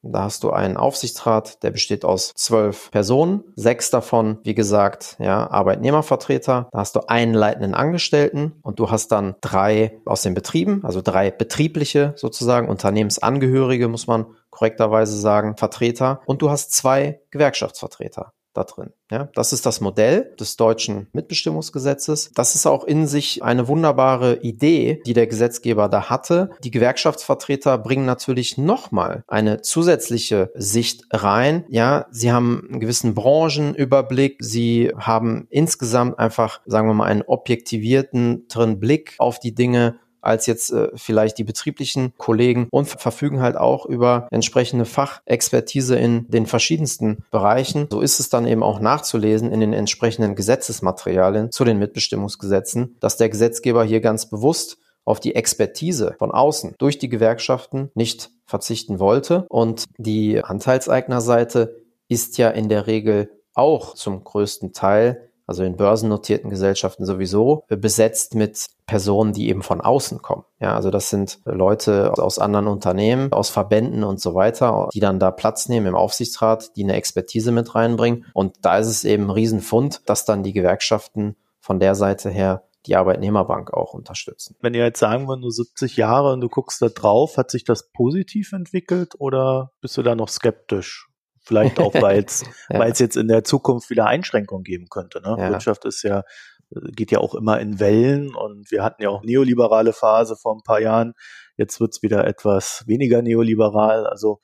da 0.03 0.22
hast 0.22 0.44
du 0.44 0.51
einen 0.51 0.77
Aufsichtsrat, 0.77 1.62
der 1.62 1.70
besteht 1.70 2.05
aus 2.05 2.33
zwölf 2.37 2.90
Personen, 2.90 3.42
sechs 3.57 3.90
davon, 3.90 4.38
wie 4.44 4.55
gesagt, 4.55 5.16
ja, 5.18 5.51
Arbeitnehmervertreter. 5.51 6.68
Da 6.70 6.79
hast 6.79 6.94
du 6.94 7.09
einen 7.09 7.35
leitenden 7.35 7.74
Angestellten 7.74 8.53
und 8.62 8.79
du 8.79 8.90
hast 8.90 9.09
dann 9.09 9.35
drei 9.40 10.01
aus 10.05 10.22
den 10.22 10.35
Betrieben, 10.35 10.85
also 10.85 11.01
drei 11.03 11.31
betriebliche 11.31 12.12
sozusagen, 12.16 12.68
Unternehmensangehörige, 12.68 13.88
muss 13.88 14.07
man 14.07 14.27
korrekterweise 14.51 15.18
sagen, 15.18 15.57
Vertreter. 15.57 16.20
Und 16.27 16.42
du 16.42 16.51
hast 16.51 16.72
zwei 16.72 17.20
Gewerkschaftsvertreter 17.31 18.33
da 18.59 18.64
drin. 18.64 18.90
Ja, 19.11 19.29
das 19.35 19.53
ist 19.53 19.64
das 19.64 19.81
Modell 19.81 20.35
des 20.38 20.57
deutschen 20.57 21.07
Mitbestimmungsgesetzes. 21.12 22.31
Das 22.35 22.55
ist 22.55 22.66
auch 22.66 22.85
in 22.85 23.07
sich 23.07 23.42
eine 23.42 23.68
wunderbare 23.68 24.40
Idee, 24.42 25.03
die 25.07 25.14
der 25.14 25.27
Gesetzgeber 25.27 25.88
da 25.88 26.11
hatte. 26.11 26.51
Die 26.62 26.71
Gewerkschaftsvertreter 26.71 27.79
bringen 27.79 28.05
natürlich 28.05 28.59
nochmal 28.59 29.25
eine 29.29 29.62
zusätzliche 29.62 30.51
Sicht 30.55 31.05
rein. 31.11 31.64
Ja, 31.68 32.07
sie 32.11 32.33
haben 32.33 32.66
einen 32.68 32.81
gewissen 32.81 33.14
Branchenüberblick. 33.14 34.37
Sie 34.40 34.92
haben 34.99 35.47
insgesamt 35.51 36.18
einfach, 36.18 36.61
sagen 36.66 36.88
wir 36.88 36.94
mal, 36.94 37.07
einen 37.07 37.23
objektivierten 37.23 38.47
Blick 38.79 39.14
auf 39.18 39.38
die 39.38 39.55
Dinge 39.55 39.99
als 40.29 40.47
jetzt 40.47 40.71
äh, 40.71 40.88
vielleicht 40.95 41.38
die 41.38 41.45
betrieblichen 41.45 42.12
Kollegen 42.19 42.69
und 42.71 42.87
verfügen 42.87 43.41
halt 43.41 43.57
auch 43.57 43.87
über 43.87 44.29
entsprechende 44.31 44.85
Fachexpertise 44.85 45.97
in 45.97 46.29
den 46.29 46.47
verschiedensten 46.47 47.25
Bereichen. 47.31 47.88
So 47.91 48.01
ist 48.01 48.21
es 48.21 48.29
dann 48.29 48.47
eben 48.47 48.62
auch 48.62 48.81
nachzulesen 48.81 49.51
in 49.51 49.61
den 49.61 49.73
entsprechenden 49.73 50.35
Gesetzesmaterialien 50.35 51.51
zu 51.51 51.64
den 51.64 51.79
Mitbestimmungsgesetzen, 51.79 52.97
dass 53.01 53.17
der 53.17 53.29
Gesetzgeber 53.29 53.85
hier 53.85 54.01
ganz 54.01 54.29
bewusst 54.29 54.79
auf 55.05 55.21
die 55.21 55.35
Expertise 55.35 56.14
von 56.19 56.31
außen 56.31 56.75
durch 56.77 56.99
die 56.99 57.09
Gewerkschaften 57.09 57.91
nicht 57.95 58.31
verzichten 58.45 58.99
wollte. 58.99 59.47
Und 59.49 59.87
die 59.97 60.45
Anteilseignerseite 60.45 61.77
ist 62.09 62.37
ja 62.37 62.51
in 62.51 62.69
der 62.69 62.87
Regel 62.87 63.31
auch 63.55 63.95
zum 63.95 64.23
größten 64.23 64.75
Teil 64.75 65.28
also 65.49 65.65
in 65.65 65.77
börsennotierten 65.77 66.51
Gesellschaften 66.51 67.07
sowieso, 67.07 67.65
besetzt 67.69 68.35
mit 68.35 68.67
Personen, 68.87 69.33
die 69.33 69.49
eben 69.49 69.63
von 69.63 69.81
außen 69.81 70.21
kommen. 70.21 70.45
Ja, 70.61 70.77
also 70.77 70.91
das 70.91 71.09
sind 71.09 71.41
Leute 71.47 72.13
aus 72.13 72.39
anderen 72.39 72.67
Unternehmen, 72.67 73.33
aus 73.33 73.49
Verbänden 73.49 74.05
und 74.05 74.21
so 74.21 74.35
weiter, 74.35 74.89
die 74.93 75.01
dann 75.01 75.19
da 75.19 75.31
Platz 75.31 75.69
nehmen 75.69 75.87
im 75.87 75.95
Aufsichtsrat, 75.95 76.77
die 76.77 76.85
eine 76.85 76.95
Expertise 76.95 77.51
mit 77.51 77.75
reinbringen. 77.75 78.27
Und 78.35 78.57
da 78.63 78.79
ist 78.79 78.89
es 78.89 79.05
eben 79.05 79.25
ein 79.25 79.31
Riesenfund, 79.31 80.03
dass 80.07 80.27
dann 80.27 80.43
die 80.43 80.53
Gewerkschaften 80.53 81.37
von 81.61 81.81
der 81.81 81.95
Seite 81.95 82.29
her 82.29 82.65
die 82.87 82.97
Arbeitnehmerbank 82.97 83.73
auch 83.73 83.95
unterstützen. 83.95 84.57
Wenn 84.61 84.75
ihr 84.75 84.85
jetzt 84.85 85.01
sagen 85.01 85.29
wir 85.29 85.37
nur 85.37 85.51
70 85.51 85.97
Jahre 85.97 86.33
und 86.33 86.41
du 86.41 86.49
guckst 86.49 86.81
da 86.83 86.89
drauf, 86.89 87.37
hat 87.37 87.51
sich 87.51 87.65
das 87.65 87.91
positiv 87.91 88.53
entwickelt 88.53 89.15
oder 89.19 89.73
bist 89.81 89.97
du 89.97 90.03
da 90.03 90.15
noch 90.15 90.29
skeptisch? 90.29 91.08
Vielleicht 91.49 91.81
auch, 91.81 91.95
weil 92.01 92.25
es 92.25 92.45
ja. 92.69 92.85
jetzt 92.87 93.17
in 93.17 93.27
der 93.27 93.43
Zukunft 93.43 93.89
wieder 93.89 94.07
Einschränkungen 94.07 94.65
geben 94.65 94.89
könnte. 94.91 95.23
Ne? 95.23 95.35
Ja. 95.39 95.51
Wirtschaft 95.51 95.87
ist 95.87 96.03
ja, 96.03 96.23
geht 96.71 97.11
ja 97.11 97.21
auch 97.21 97.35
immer 97.35 97.59
in 97.59 97.81
Wellen 97.81 98.35
und 98.35 98.71
wir 98.71 98.85
hatten 98.85 99.03
ja 99.03 99.09
auch 99.09 99.23
neoliberale 99.23 99.95
Phase 99.95 100.37
vor 100.37 100.55
ein 100.55 100.63
paar 100.63 100.81
Jahren. 100.81 101.15
Jetzt 101.57 101.81
wird's 101.81 102.03
wieder 102.03 102.27
etwas 102.27 102.85
weniger 102.87 103.23
neoliberal. 103.23 104.07
Also 104.07 104.41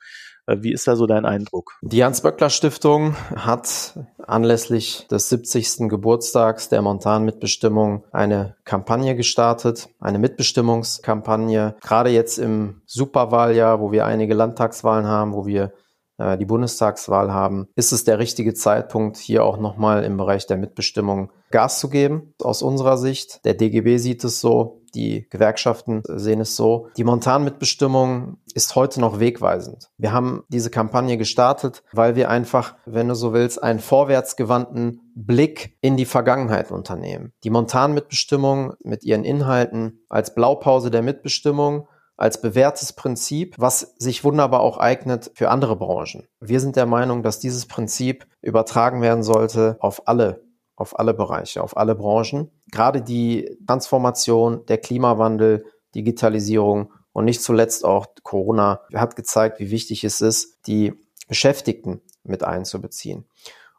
äh, 0.47 0.57
wie 0.61 0.73
ist 0.73 0.87
da 0.87 0.95
so 0.95 1.05
dein 1.05 1.25
Eindruck? 1.25 1.73
Die 1.83 2.03
Hans-Böckler-Stiftung 2.03 3.15
hat 3.35 3.99
anlässlich 4.17 5.07
des 5.07 5.29
70. 5.29 5.87
Geburtstags 5.87 6.69
der 6.69 6.81
Montanmitbestimmung 6.81 8.03
eine 8.11 8.55
Kampagne 8.63 9.15
gestartet, 9.15 9.89
eine 9.99 10.17
Mitbestimmungskampagne. 10.17 11.75
Gerade 11.81 12.09
jetzt 12.09 12.39
im 12.39 12.81
Superwahljahr, 12.87 13.79
wo 13.79 13.91
wir 13.91 14.05
einige 14.05 14.33
Landtagswahlen 14.33 15.05
haben, 15.05 15.33
wo 15.33 15.45
wir 15.45 15.71
äh, 16.17 16.37
die 16.37 16.45
Bundestagswahl 16.45 17.33
haben, 17.33 17.67
ist 17.75 17.91
es 17.91 18.03
der 18.03 18.19
richtige 18.19 18.53
Zeitpunkt, 18.53 19.17
hier 19.17 19.43
auch 19.43 19.57
nochmal 19.57 20.03
im 20.03 20.17
Bereich 20.17 20.47
der 20.47 20.57
Mitbestimmung 20.57 21.31
Gas 21.51 21.79
zu 21.79 21.89
geben. 21.89 22.33
Aus 22.41 22.61
unserer 22.61 22.97
Sicht, 22.97 23.43
der 23.45 23.53
DGB 23.53 23.97
sieht 23.97 24.23
es 24.23 24.41
so, 24.41 24.81
die 24.95 25.27
Gewerkschaften 25.29 26.01
sehen 26.07 26.39
es 26.39 26.55
so. 26.55 26.87
Die 26.97 27.03
Montanmitbestimmung 27.03 28.37
ist 28.53 28.75
heute 28.75 29.01
noch 29.01 29.19
wegweisend. 29.19 29.89
Wir 29.97 30.13
haben 30.13 30.43
diese 30.47 30.69
Kampagne 30.69 31.17
gestartet, 31.17 31.83
weil 31.91 32.15
wir 32.15 32.29
einfach, 32.29 32.75
wenn 32.85 33.09
du 33.09 33.15
so 33.15 33.33
willst, 33.33 33.61
einen 33.61 33.79
vorwärtsgewandten 33.79 35.01
Blick 35.13 35.77
in 35.81 35.97
die 35.97 36.05
Vergangenheit 36.05 36.71
unternehmen. 36.71 37.33
Die 37.43 37.49
Montanmitbestimmung 37.49 38.73
mit 38.83 39.03
ihren 39.03 39.25
Inhalten 39.25 40.05
als 40.09 40.33
Blaupause 40.33 40.89
der 40.89 41.01
Mitbestimmung 41.01 41.87
als 42.17 42.41
bewährtes 42.41 42.93
Prinzip, 42.93 43.55
was 43.57 43.95
sich 43.97 44.23
wunderbar 44.23 44.61
auch 44.61 44.77
eignet 44.77 45.31
für 45.35 45.49
andere 45.49 45.75
Branchen. 45.75 46.27
Wir 46.39 46.59
sind 46.59 46.75
der 46.75 46.85
Meinung, 46.85 47.23
dass 47.23 47.39
dieses 47.39 47.65
Prinzip 47.65 48.25
übertragen 48.41 49.01
werden 49.01 49.23
sollte 49.23 49.77
auf 49.79 50.07
alle 50.07 50.45
auf 50.75 50.99
alle 50.99 51.13
Bereiche, 51.13 51.63
auf 51.63 51.77
alle 51.77 51.95
Branchen. 51.95 52.51
Gerade 52.71 53.01
die 53.01 53.57
Transformation, 53.65 54.65
der 54.65 54.77
Klimawandel, 54.77 55.65
Digitalisierung 55.95 56.91
und 57.13 57.25
nicht 57.25 57.41
zuletzt 57.41 57.85
auch 57.85 58.07
Corona 58.23 58.81
hat 58.93 59.15
gezeigt, 59.15 59.59
wie 59.59 59.71
wichtig 59.71 60.03
es 60.03 60.21
ist, 60.21 60.59
die 60.67 60.93
Beschäftigten 61.27 62.01
mit 62.23 62.43
einzubeziehen. 62.43 63.25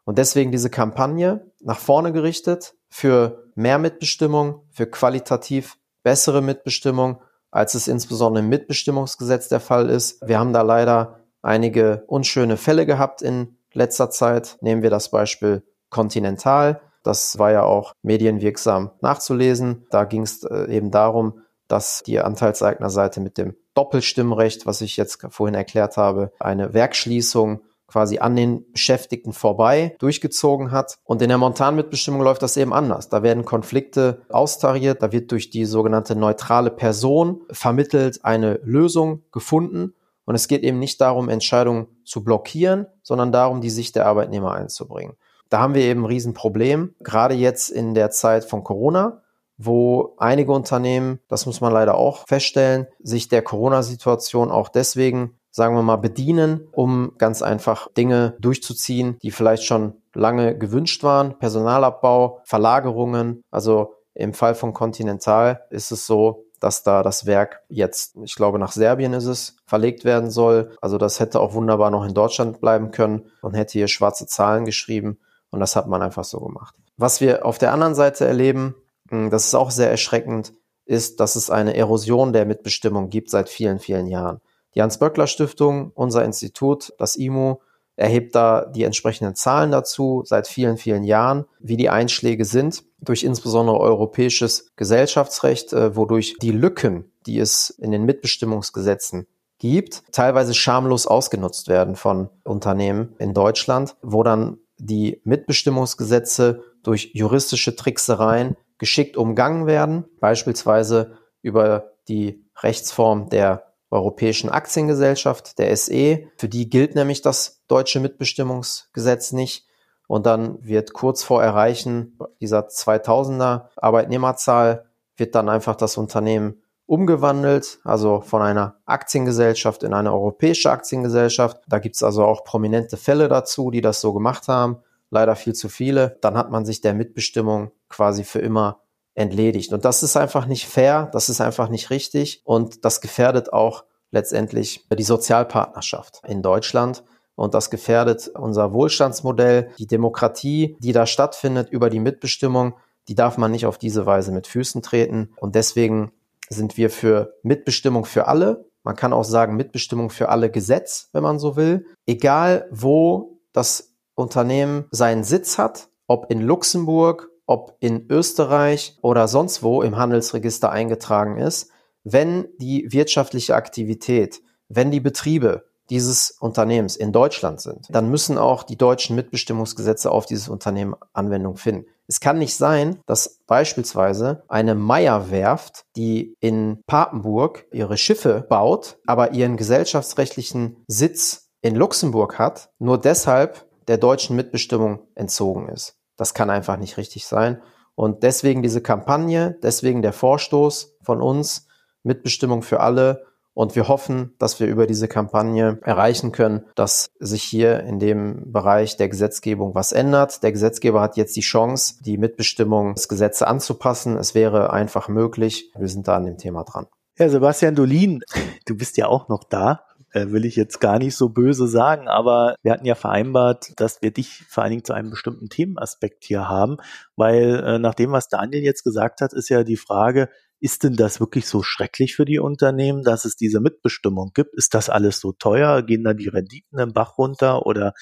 Und 0.05 0.17
deswegen 0.17 0.51
diese 0.51 0.69
Kampagne 0.69 1.51
nach 1.59 1.79
vorne 1.79 2.11
gerichtet 2.11 2.73
für 2.89 3.43
mehr 3.55 3.77
Mitbestimmung, 3.77 4.63
für 4.71 4.87
qualitativ 4.87 5.77
bessere 6.01 6.41
Mitbestimmung 6.41 7.21
als 7.51 7.73
es 7.73 7.87
insbesondere 7.87 8.43
im 8.43 8.49
Mitbestimmungsgesetz 8.49 9.47
der 9.47 9.59
Fall 9.59 9.89
ist. 9.89 10.27
Wir 10.27 10.39
haben 10.39 10.53
da 10.53 10.61
leider 10.61 11.19
einige 11.41 12.03
unschöne 12.07 12.57
Fälle 12.57 12.85
gehabt 12.85 13.21
in 13.21 13.57
letzter 13.73 14.09
Zeit. 14.09 14.57
Nehmen 14.61 14.81
wir 14.81 14.89
das 14.89 15.09
Beispiel 15.11 15.63
Continental. 15.89 16.81
Das 17.03 17.39
war 17.39 17.51
ja 17.51 17.63
auch 17.63 17.93
medienwirksam 18.01 18.91
nachzulesen. 19.01 19.87
Da 19.91 20.03
ging 20.03 20.23
es 20.23 20.43
äh, 20.43 20.65
eben 20.69 20.91
darum, 20.91 21.41
dass 21.67 22.03
die 22.03 22.19
Anteilseignerseite 22.19 23.19
mit 23.21 23.37
dem 23.37 23.55
Doppelstimmrecht, 23.73 24.65
was 24.65 24.81
ich 24.81 24.97
jetzt 24.97 25.25
vorhin 25.29 25.55
erklärt 25.55 25.97
habe, 25.97 26.31
eine 26.39 26.73
Werkschließung 26.73 27.61
quasi 27.87 28.19
an 28.19 28.35
den 28.35 28.71
Beschäftigten 28.71 29.33
vorbei 29.33 29.95
durchgezogen 29.99 30.71
hat. 30.71 30.97
Und 31.03 31.21
in 31.21 31.29
der 31.29 31.37
Montanmitbestimmung 31.37 32.21
läuft 32.21 32.43
das 32.43 32.57
eben 32.57 32.73
anders. 32.73 33.09
Da 33.09 33.23
werden 33.23 33.45
Konflikte 33.45 34.21
austariert, 34.29 35.01
da 35.01 35.11
wird 35.11 35.31
durch 35.31 35.49
die 35.49 35.65
sogenannte 35.65 36.15
neutrale 36.15 36.69
Person 36.69 37.41
vermittelt 37.49 38.23
eine 38.23 38.59
Lösung 38.63 39.23
gefunden. 39.31 39.93
Und 40.25 40.35
es 40.35 40.49
geht 40.49 40.63
eben 40.63 40.79
nicht 40.79 40.99
darum, 40.99 41.29
Entscheidungen 41.29 41.87
zu 42.03 42.23
blockieren, 42.23 42.87
sondern 43.01 43.31
darum, 43.31 43.61
die 43.61 43.69
Sicht 43.69 43.95
der 43.95 44.05
Arbeitnehmer 44.05 44.51
einzubringen. 44.51 45.15
Da 45.49 45.59
haben 45.59 45.73
wir 45.73 45.83
eben 45.83 46.01
ein 46.01 46.07
Riesenproblem, 46.07 46.95
gerade 46.99 47.33
jetzt 47.33 47.69
in 47.69 47.93
der 47.93 48.11
Zeit 48.11 48.43
von 48.43 48.65
Corona, 48.65 49.21
wo 49.57 50.15
einige 50.17 50.51
Unternehmen, 50.51 51.19
das 51.29 51.45
muss 51.45 51.61
man 51.61 51.71
leider 51.71 51.95
auch 51.95 52.27
feststellen, 52.27 52.87
sich 52.99 53.29
der 53.29 53.41
Corona-Situation 53.41 54.51
auch 54.51 54.67
deswegen 54.69 55.36
sagen 55.57 55.73
wir 55.73 55.81
mal, 55.81 55.95
bedienen, 55.95 56.67
um 56.71 57.13
ganz 57.17 57.41
einfach 57.41 57.91
Dinge 57.97 58.35
durchzuziehen, 58.39 59.17
die 59.23 59.31
vielleicht 59.31 59.63
schon 59.63 59.95
lange 60.13 60.55
gewünscht 60.55 61.03
waren. 61.03 61.39
Personalabbau, 61.39 62.41
Verlagerungen. 62.43 63.43
Also 63.49 63.95
im 64.13 64.35
Fall 64.35 64.53
von 64.53 64.73
Continental 64.73 65.63
ist 65.71 65.91
es 65.91 66.05
so, 66.05 66.45
dass 66.59 66.83
da 66.83 67.01
das 67.01 67.25
Werk 67.25 67.61
jetzt, 67.69 68.17
ich 68.23 68.35
glaube, 68.35 68.59
nach 68.59 68.71
Serbien 68.71 69.13
ist 69.13 69.25
es, 69.25 69.55
verlegt 69.65 70.05
werden 70.05 70.29
soll. 70.29 70.75
Also 70.79 70.99
das 70.99 71.19
hätte 71.19 71.39
auch 71.39 71.55
wunderbar 71.55 71.89
noch 71.89 72.05
in 72.05 72.13
Deutschland 72.13 72.61
bleiben 72.61 72.91
können 72.91 73.31
und 73.41 73.55
hätte 73.55 73.73
hier 73.73 73.87
schwarze 73.87 74.27
Zahlen 74.27 74.63
geschrieben. 74.63 75.17
Und 75.49 75.59
das 75.59 75.75
hat 75.75 75.87
man 75.87 76.03
einfach 76.03 76.23
so 76.23 76.39
gemacht. 76.39 76.75
Was 76.97 77.19
wir 77.19 77.47
auf 77.47 77.57
der 77.57 77.73
anderen 77.73 77.95
Seite 77.95 78.25
erleben, 78.25 78.75
hm, 79.09 79.31
das 79.31 79.47
ist 79.47 79.55
auch 79.55 79.71
sehr 79.71 79.89
erschreckend, 79.89 80.53
ist, 80.85 81.19
dass 81.19 81.35
es 81.35 81.49
eine 81.49 81.75
Erosion 81.75 82.31
der 82.31 82.45
Mitbestimmung 82.45 83.09
gibt 83.09 83.31
seit 83.31 83.49
vielen, 83.49 83.79
vielen 83.79 84.05
Jahren. 84.05 84.39
Die 84.77 84.81
Hans-Böckler-Stiftung, 84.83 85.91
unser 85.95 86.23
Institut, 86.23 86.93
das 86.99 87.15
IMO, 87.15 87.61
erhebt 87.95 88.35
da 88.35 88.63
die 88.63 88.83
entsprechenden 88.83 89.33
Zahlen 89.33 89.71
dazu 89.71 90.21
seit 90.23 90.47
vielen, 90.47 90.77
vielen 90.77 91.03
Jahren, 91.03 91.45
wie 91.59 91.77
die 91.77 91.89
Einschläge 91.89 92.45
sind 92.45 92.83
durch 93.01 93.23
insbesondere 93.23 93.79
europäisches 93.79 94.71
Gesellschaftsrecht, 94.75 95.73
äh, 95.73 95.95
wodurch 95.95 96.35
die 96.43 96.51
Lücken, 96.51 97.11
die 97.25 97.39
es 97.39 97.71
in 97.71 97.89
den 97.89 98.03
Mitbestimmungsgesetzen 98.05 99.25
gibt, 99.57 100.03
teilweise 100.11 100.53
schamlos 100.53 101.07
ausgenutzt 101.07 101.69
werden 101.69 101.95
von 101.95 102.29
Unternehmen 102.43 103.15
in 103.17 103.33
Deutschland, 103.33 103.95
wo 104.03 104.21
dann 104.21 104.59
die 104.77 105.21
Mitbestimmungsgesetze 105.23 106.61
durch 106.83 107.09
juristische 107.15 107.75
Tricksereien 107.75 108.55
geschickt 108.77 109.17
umgangen 109.17 109.65
werden, 109.65 110.05
beispielsweise 110.19 111.17
über 111.41 111.93
die 112.07 112.45
Rechtsform 112.61 113.29
der 113.29 113.66
Europäischen 113.89 114.49
Aktiengesellschaft, 114.49 115.57
der 115.59 115.75
SE. 115.75 116.27
Für 116.37 116.49
die 116.49 116.69
gilt 116.69 116.95
nämlich 116.95 117.21
das 117.21 117.61
deutsche 117.67 117.99
Mitbestimmungsgesetz 117.99 119.31
nicht. 119.31 119.65
Und 120.07 120.25
dann 120.25 120.63
wird 120.63 120.93
kurz 120.93 121.23
vor 121.23 121.43
Erreichen 121.43 122.17
dieser 122.39 122.67
2000er 122.67 123.65
Arbeitnehmerzahl 123.75 124.85
wird 125.17 125.35
dann 125.35 125.49
einfach 125.49 125.75
das 125.75 125.97
Unternehmen 125.97 126.61
umgewandelt, 126.85 127.79
also 127.83 128.21
von 128.21 128.41
einer 128.41 128.77
Aktiengesellschaft 128.85 129.83
in 129.83 129.93
eine 129.93 130.13
europäische 130.13 130.71
Aktiengesellschaft. 130.71 131.59
Da 131.67 131.79
gibt 131.79 131.95
es 131.95 132.03
also 132.03 132.23
auch 132.23 132.45
prominente 132.45 132.95
Fälle 132.95 133.27
dazu, 133.27 133.71
die 133.71 133.81
das 133.81 133.99
so 133.99 134.13
gemacht 134.13 134.47
haben. 134.47 134.77
Leider 135.09 135.35
viel 135.35 135.53
zu 135.53 135.69
viele. 135.69 136.17
Dann 136.21 136.37
hat 136.37 136.49
man 136.49 136.65
sich 136.65 136.81
der 136.81 136.93
Mitbestimmung 136.93 137.71
quasi 137.89 138.23
für 138.23 138.39
immer 138.39 138.79
entledigt. 139.17 139.73
Und 139.73 139.83
das 139.83 140.03
ist 140.03 140.15
einfach 140.15 140.45
nicht 140.45 140.67
fair, 140.67 141.09
das 141.11 141.27
ist 141.29 141.41
einfach 141.41 141.69
nicht 141.69 141.89
richtig 141.89 142.41
und 142.45 142.85
das 142.85 143.01
gefährdet 143.01 143.51
auch 143.51 143.83
letztendlich 144.11 144.85
die 144.89 145.03
Sozialpartnerschaft 145.03 146.21
in 146.27 146.41
Deutschland. 146.41 147.03
Und 147.35 147.53
das 147.53 147.69
gefährdet 147.69 148.29
unser 148.29 148.73
Wohlstandsmodell, 148.73 149.71
die 149.77 149.87
Demokratie, 149.87 150.75
die 150.79 150.91
da 150.91 151.05
stattfindet 151.05 151.69
über 151.69 151.89
die 151.89 151.99
Mitbestimmung, 151.99 152.75
die 153.07 153.15
darf 153.15 153.37
man 153.37 153.51
nicht 153.51 153.65
auf 153.65 153.77
diese 153.77 154.05
Weise 154.05 154.31
mit 154.31 154.47
Füßen 154.47 154.81
treten. 154.81 155.33
Und 155.37 155.55
deswegen 155.55 156.11
sind 156.49 156.77
wir 156.77 156.89
für 156.89 157.35
Mitbestimmung 157.43 158.05
für 158.05 158.27
alle. 158.27 158.65
Man 158.83 158.95
kann 158.95 159.13
auch 159.13 159.23
sagen 159.23 159.55
Mitbestimmung 159.55 160.09
für 160.09 160.29
alle 160.29 160.49
Gesetz, 160.49 161.09
wenn 161.11 161.23
man 161.23 161.39
so 161.39 161.55
will. 161.55 161.85
Egal 162.05 162.67
wo 162.71 163.39
das 163.51 163.93
Unternehmen 164.15 164.85
seinen 164.91 165.23
Sitz 165.23 165.57
hat, 165.57 165.89
ob 166.07 166.31
in 166.31 166.41
Luxemburg 166.41 167.29
ob 167.47 167.75
in 167.79 168.05
Österreich 168.09 168.97
oder 169.01 169.27
sonst 169.27 169.63
wo 169.63 169.81
im 169.81 169.97
Handelsregister 169.97 170.69
eingetragen 170.69 171.37
ist, 171.37 171.71
wenn 172.03 172.47
die 172.59 172.91
wirtschaftliche 172.91 173.55
Aktivität, 173.55 174.41
wenn 174.69 174.91
die 174.91 174.99
Betriebe 174.99 175.65
dieses 175.89 176.31
Unternehmens 176.31 176.95
in 176.95 177.11
Deutschland 177.11 177.61
sind, 177.61 177.87
dann 177.89 178.09
müssen 178.09 178.37
auch 178.37 178.63
die 178.63 178.77
deutschen 178.77 179.15
Mitbestimmungsgesetze 179.15 180.11
auf 180.11 180.25
dieses 180.25 180.49
Unternehmen 180.49 180.95
Anwendung 181.13 181.57
finden. 181.57 181.85
Es 182.07 182.19
kann 182.19 182.37
nicht 182.37 182.55
sein, 182.55 183.01
dass 183.05 183.39
beispielsweise 183.47 184.43
eine 184.47 184.75
Meierwerft, 184.75 185.85
die 185.95 186.35
in 186.39 186.81
Papenburg 186.87 187.65
ihre 187.71 187.97
Schiffe 187.97 188.45
baut, 188.49 188.97
aber 189.05 189.31
ihren 189.31 189.57
gesellschaftsrechtlichen 189.57 190.77
Sitz 190.87 191.49
in 191.61 191.75
Luxemburg 191.75 192.39
hat, 192.39 192.69
nur 192.79 192.97
deshalb 192.97 193.65
der 193.87 193.97
deutschen 193.97 194.35
Mitbestimmung 194.35 194.99
entzogen 195.15 195.69
ist. 195.69 195.97
Das 196.17 196.33
kann 196.33 196.49
einfach 196.49 196.77
nicht 196.77 196.97
richtig 196.97 197.25
sein. 197.25 197.61
Und 197.95 198.23
deswegen 198.23 198.61
diese 198.61 198.81
Kampagne, 198.81 199.57
deswegen 199.63 200.01
der 200.01 200.13
Vorstoß 200.13 200.97
von 201.01 201.21
uns, 201.21 201.67
Mitbestimmung 202.03 202.61
für 202.61 202.79
alle. 202.79 203.25
Und 203.53 203.75
wir 203.75 203.87
hoffen, 203.87 204.35
dass 204.37 204.59
wir 204.59 204.67
über 204.67 204.85
diese 204.85 205.07
Kampagne 205.07 205.79
erreichen 205.81 206.31
können, 206.31 206.65
dass 206.75 207.09
sich 207.19 207.41
hier 207.41 207.79
in 207.79 207.97
dem 207.97 208.51
Bereich 208.51 208.97
der 208.97 209.09
Gesetzgebung 209.09 209.73
was 209.73 209.93
ändert. 209.93 210.43
Der 210.43 210.51
Gesetzgeber 210.51 211.01
hat 211.01 211.17
jetzt 211.17 211.35
die 211.35 211.41
Chance, 211.41 211.95
die 212.03 212.19
Mitbestimmungsgesetze 212.19 213.47
anzupassen. 213.47 214.15
Es 214.15 214.35
wäre 214.35 214.71
einfach 214.71 215.07
möglich. 215.07 215.71
Wir 215.75 215.87
sind 215.87 216.07
da 216.07 216.17
an 216.17 216.25
dem 216.25 216.37
Thema 216.37 216.65
dran. 216.65 216.85
Ja, 217.17 217.29
Sebastian 217.29 217.73
Dolin, 217.73 218.21
du 218.67 218.77
bist 218.77 218.95
ja 218.97 219.07
auch 219.07 219.27
noch 219.27 219.43
da 219.43 219.85
äh, 220.13 220.27
will 220.31 220.45
ich 220.45 220.55
jetzt 220.55 220.79
gar 220.79 220.99
nicht 220.99 221.15
so 221.15 221.29
böse 221.29 221.67
sagen, 221.67 222.07
aber 222.07 222.55
wir 222.63 222.71
hatten 222.71 222.85
ja 222.85 222.95
vereinbart, 222.95 223.79
dass 223.79 224.01
wir 224.01 224.11
dich 224.11 224.43
vor 224.47 224.63
allen 224.63 224.71
Dingen 224.71 224.83
zu 224.83 224.93
einem 224.93 225.09
bestimmten 225.09 225.49
Themenaspekt 225.49 226.23
hier 226.23 226.47
haben, 226.47 226.77
weil 227.15 227.63
äh, 227.63 227.79
nach 227.79 227.93
dem, 227.93 228.11
was 228.11 228.29
Daniel 228.29 228.63
jetzt 228.63 228.83
gesagt 228.83 229.21
hat, 229.21 229.33
ist 229.33 229.49
ja 229.49 229.63
die 229.63 229.77
Frage, 229.77 230.29
ist 230.59 230.83
denn 230.83 230.95
das 230.95 231.19
wirklich 231.19 231.47
so 231.47 231.61
schrecklich 231.63 232.15
für 232.15 232.25
die 232.25 232.39
Unternehmen, 232.39 233.03
dass 233.03 233.25
es 233.25 233.35
diese 233.35 233.59
Mitbestimmung 233.59 234.31
gibt? 234.33 234.55
Ist 234.55 234.73
das 234.73 234.89
alles 234.89 235.19
so 235.19 235.31
teuer? 235.31 235.83
Gehen 235.83 236.03
da 236.03 236.13
die 236.13 236.27
Renditen 236.27 236.79
im 236.79 236.93
Bach 236.93 237.17
runter 237.17 237.65
oder 237.65 237.93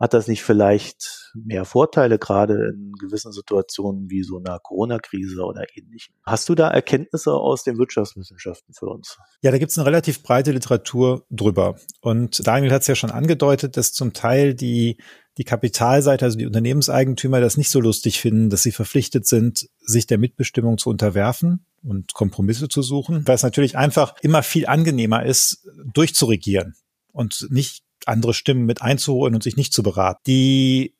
hat 0.00 0.14
das 0.14 0.28
nicht 0.28 0.42
vielleicht 0.42 1.30
mehr 1.34 1.66
Vorteile, 1.66 2.18
gerade 2.18 2.70
in 2.70 2.92
gewissen 2.98 3.32
Situationen 3.32 4.08
wie 4.08 4.22
so 4.22 4.38
einer 4.38 4.58
Corona-Krise 4.58 5.42
oder 5.42 5.66
ähnlichem? 5.76 6.14
Hast 6.24 6.48
du 6.48 6.54
da 6.54 6.68
Erkenntnisse 6.68 7.34
aus 7.34 7.64
den 7.64 7.78
Wirtschaftswissenschaften 7.78 8.72
für 8.72 8.86
uns? 8.86 9.18
Ja, 9.42 9.50
da 9.50 9.58
gibt 9.58 9.70
es 9.70 9.78
eine 9.78 9.86
relativ 9.86 10.22
breite 10.22 10.52
Literatur 10.52 11.26
drüber. 11.30 11.76
Und 12.00 12.46
Daniel 12.46 12.72
hat 12.72 12.80
es 12.80 12.88
ja 12.88 12.94
schon 12.94 13.10
angedeutet, 13.10 13.76
dass 13.76 13.92
zum 13.92 14.14
Teil 14.14 14.54
die 14.54 14.96
die 15.38 15.44
Kapitalseite, 15.44 16.24
also 16.24 16.38
die 16.38 16.46
Unternehmenseigentümer, 16.46 17.40
das 17.40 17.56
nicht 17.56 17.70
so 17.70 17.80
lustig 17.80 18.20
finden, 18.20 18.50
dass 18.50 18.62
sie 18.62 18.72
verpflichtet 18.72 19.26
sind, 19.26 19.68
sich 19.80 20.06
der 20.06 20.18
Mitbestimmung 20.18 20.78
zu 20.78 20.90
unterwerfen 20.90 21.64
und 21.82 22.14
Kompromisse 22.14 22.68
zu 22.68 22.82
suchen, 22.82 23.26
weil 23.26 23.36
es 23.36 23.42
natürlich 23.42 23.76
einfach 23.76 24.14
immer 24.22 24.42
viel 24.42 24.66
angenehmer 24.66 25.24
ist, 25.24 25.66
durchzuregieren 25.92 26.74
und 27.12 27.46
nicht 27.50 27.84
andere 28.06 28.34
Stimmen 28.34 28.66
mit 28.66 28.82
einzuholen 28.82 29.34
und 29.34 29.42
sich 29.42 29.56
nicht 29.56 29.72
zu 29.72 29.82
beraten. 29.82 30.20
Die 30.26 30.94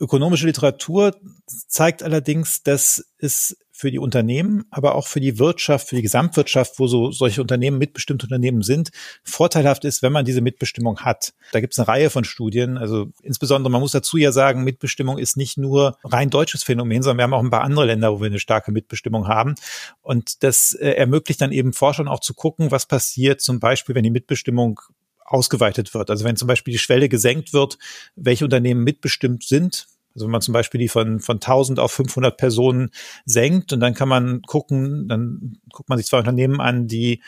ökonomische 0.00 0.46
Literatur 0.46 1.16
zeigt 1.46 2.02
allerdings, 2.02 2.62
dass 2.62 3.04
es 3.18 3.56
für 3.76 3.90
die 3.90 3.98
Unternehmen, 3.98 4.64
aber 4.70 4.94
auch 4.94 5.06
für 5.06 5.20
die 5.20 5.38
Wirtschaft, 5.38 5.88
für 5.88 5.96
die 5.96 6.02
Gesamtwirtschaft, 6.02 6.78
wo 6.78 6.86
so 6.86 7.10
solche 7.10 7.42
Unternehmen 7.42 7.76
mitbestimmte 7.76 8.24
Unternehmen 8.24 8.62
sind, 8.62 8.90
vorteilhaft 9.22 9.84
ist, 9.84 10.02
wenn 10.02 10.12
man 10.12 10.24
diese 10.24 10.40
Mitbestimmung 10.40 11.00
hat. 11.00 11.34
Da 11.52 11.60
gibt 11.60 11.74
es 11.74 11.78
eine 11.78 11.86
Reihe 11.86 12.08
von 12.08 12.24
Studien. 12.24 12.78
Also 12.78 13.12
insbesondere, 13.22 13.70
man 13.70 13.82
muss 13.82 13.92
dazu 13.92 14.16
ja 14.16 14.32
sagen, 14.32 14.64
Mitbestimmung 14.64 15.18
ist 15.18 15.36
nicht 15.36 15.58
nur 15.58 15.98
rein 16.04 16.30
deutsches 16.30 16.62
Phänomen, 16.62 17.02
sondern 17.02 17.18
wir 17.18 17.24
haben 17.24 17.34
auch 17.34 17.44
ein 17.44 17.50
paar 17.50 17.64
andere 17.64 17.84
Länder, 17.84 18.14
wo 18.14 18.20
wir 18.20 18.28
eine 18.28 18.38
starke 18.38 18.72
Mitbestimmung 18.72 19.28
haben. 19.28 19.56
Und 20.00 20.42
das 20.42 20.72
äh, 20.72 20.92
ermöglicht 20.92 21.42
dann 21.42 21.52
eben 21.52 21.74
Forschern 21.74 22.08
auch 22.08 22.20
zu 22.20 22.32
gucken, 22.32 22.70
was 22.70 22.86
passiert 22.86 23.42
zum 23.42 23.60
Beispiel, 23.60 23.94
wenn 23.94 24.04
die 24.04 24.10
Mitbestimmung 24.10 24.80
ausgeweitet 25.26 25.92
wird. 25.92 26.08
Also 26.08 26.24
wenn 26.24 26.36
zum 26.36 26.48
Beispiel 26.48 26.72
die 26.72 26.78
Schwelle 26.78 27.10
gesenkt 27.10 27.52
wird, 27.52 27.78
welche 28.14 28.44
Unternehmen 28.44 28.84
mitbestimmt 28.84 29.44
sind, 29.44 29.86
also 30.16 30.26
wenn 30.26 30.32
man 30.32 30.40
zum 30.40 30.54
Beispiel 30.54 30.80
die 30.80 30.88
von, 30.88 31.20
von 31.20 31.36
1000 31.36 31.78
auf 31.78 31.92
500 31.92 32.38
Personen 32.38 32.90
senkt 33.26 33.74
und 33.74 33.80
dann 33.80 33.92
kann 33.92 34.08
man 34.08 34.40
gucken, 34.42 35.08
dann 35.08 35.58
guckt 35.70 35.90
man 35.90 35.98
sich 35.98 36.06
zwei 36.06 36.18
Unternehmen 36.18 36.58
an, 36.58 36.86
die 36.86 37.22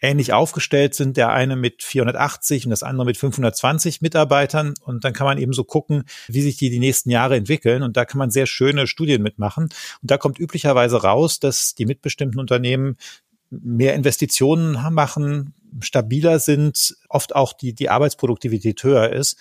ähnlich 0.00 0.32
aufgestellt 0.32 0.94
sind, 0.94 1.16
der 1.16 1.30
eine 1.30 1.56
mit 1.56 1.82
480 1.82 2.66
und 2.66 2.70
das 2.70 2.84
andere 2.84 3.06
mit 3.06 3.16
520 3.16 4.00
Mitarbeitern. 4.00 4.74
Und 4.84 5.04
dann 5.04 5.12
kann 5.12 5.26
man 5.26 5.38
eben 5.38 5.52
so 5.52 5.64
gucken, 5.64 6.04
wie 6.28 6.42
sich 6.42 6.56
die 6.56 6.70
die 6.70 6.78
nächsten 6.78 7.10
Jahre 7.10 7.34
entwickeln. 7.34 7.82
Und 7.82 7.96
da 7.96 8.04
kann 8.04 8.18
man 8.18 8.30
sehr 8.30 8.46
schöne 8.46 8.86
Studien 8.86 9.20
mitmachen. 9.20 9.64
Und 9.64 9.72
da 10.02 10.16
kommt 10.16 10.38
üblicherweise 10.38 11.02
raus, 11.02 11.40
dass 11.40 11.74
die 11.74 11.86
mitbestimmten 11.86 12.38
Unternehmen 12.38 12.96
mehr 13.50 13.94
Investitionen 13.94 14.78
machen, 14.92 15.54
stabiler 15.80 16.38
sind, 16.38 16.96
oft 17.08 17.34
auch 17.34 17.52
die, 17.52 17.74
die 17.74 17.90
Arbeitsproduktivität 17.90 18.82
höher 18.84 19.10
ist. 19.10 19.36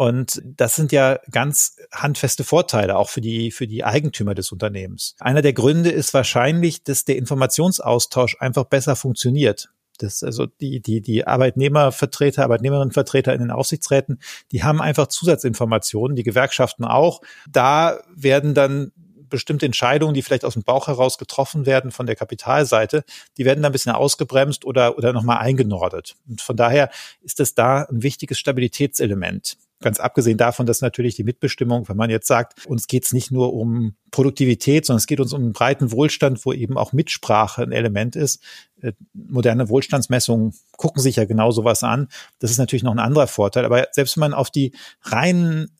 Und 0.00 0.40
das 0.42 0.76
sind 0.76 0.92
ja 0.92 1.18
ganz 1.30 1.76
handfeste 1.92 2.42
Vorteile 2.42 2.96
auch 2.96 3.10
für 3.10 3.20
die, 3.20 3.50
für 3.50 3.66
die 3.66 3.84
Eigentümer 3.84 4.34
des 4.34 4.50
Unternehmens. 4.50 5.14
Einer 5.20 5.42
der 5.42 5.52
Gründe 5.52 5.90
ist 5.90 6.14
wahrscheinlich, 6.14 6.82
dass 6.82 7.04
der 7.04 7.18
Informationsaustausch 7.18 8.38
einfach 8.40 8.64
besser 8.64 8.96
funktioniert. 8.96 9.68
Das, 9.98 10.22
also 10.22 10.46
die, 10.46 10.80
die, 10.80 11.02
die 11.02 11.26
Arbeitnehmervertreter, 11.26 12.44
Arbeitnehmerinnenvertreter 12.44 13.34
in 13.34 13.40
den 13.40 13.50
Aufsichtsräten, 13.50 14.20
die 14.52 14.64
haben 14.64 14.80
einfach 14.80 15.08
Zusatzinformationen, 15.08 16.16
die 16.16 16.22
Gewerkschaften 16.22 16.86
auch. 16.86 17.20
Da 17.46 17.98
werden 18.16 18.54
dann 18.54 18.92
bestimmte 19.28 19.66
Entscheidungen, 19.66 20.14
die 20.14 20.22
vielleicht 20.22 20.46
aus 20.46 20.54
dem 20.54 20.62
Bauch 20.62 20.88
heraus 20.88 21.18
getroffen 21.18 21.66
werden 21.66 21.90
von 21.90 22.06
der 22.06 22.16
Kapitalseite, 22.16 23.04
die 23.36 23.44
werden 23.44 23.60
dann 23.60 23.68
ein 23.68 23.72
bisschen 23.72 23.92
ausgebremst 23.92 24.64
oder, 24.64 24.96
oder 24.96 25.12
nochmal 25.12 25.40
eingenordet. 25.40 26.16
Und 26.26 26.40
von 26.40 26.56
daher 26.56 26.88
ist 27.20 27.38
es 27.38 27.54
da 27.54 27.82
ein 27.82 28.02
wichtiges 28.02 28.38
Stabilitätselement. 28.38 29.58
Ganz 29.82 29.98
abgesehen 29.98 30.36
davon, 30.36 30.66
dass 30.66 30.82
natürlich 30.82 31.16
die 31.16 31.24
Mitbestimmung, 31.24 31.88
wenn 31.88 31.96
man 31.96 32.10
jetzt 32.10 32.26
sagt, 32.26 32.66
uns 32.66 32.86
geht 32.86 33.06
es 33.06 33.12
nicht 33.12 33.30
nur 33.30 33.54
um 33.54 33.94
Produktivität, 34.10 34.84
sondern 34.84 34.98
es 34.98 35.06
geht 35.06 35.20
uns 35.20 35.32
um 35.32 35.40
einen 35.40 35.52
breiten 35.52 35.90
Wohlstand, 35.90 36.44
wo 36.44 36.52
eben 36.52 36.76
auch 36.76 36.92
Mitsprache 36.92 37.62
ein 37.62 37.72
Element 37.72 38.14
ist. 38.14 38.42
Äh, 38.82 38.92
moderne 39.14 39.70
Wohlstandsmessungen 39.70 40.54
gucken 40.76 41.00
sich 41.00 41.16
ja 41.16 41.24
genau 41.24 41.50
sowas 41.50 41.82
an. 41.82 42.08
Das 42.40 42.50
ist 42.50 42.58
natürlich 42.58 42.82
noch 42.82 42.92
ein 42.92 42.98
anderer 42.98 43.26
Vorteil. 43.26 43.64
Aber 43.64 43.88
selbst 43.92 44.16
wenn 44.16 44.20
man 44.20 44.34
auf 44.34 44.50
die 44.50 44.72
reinen 45.02 45.70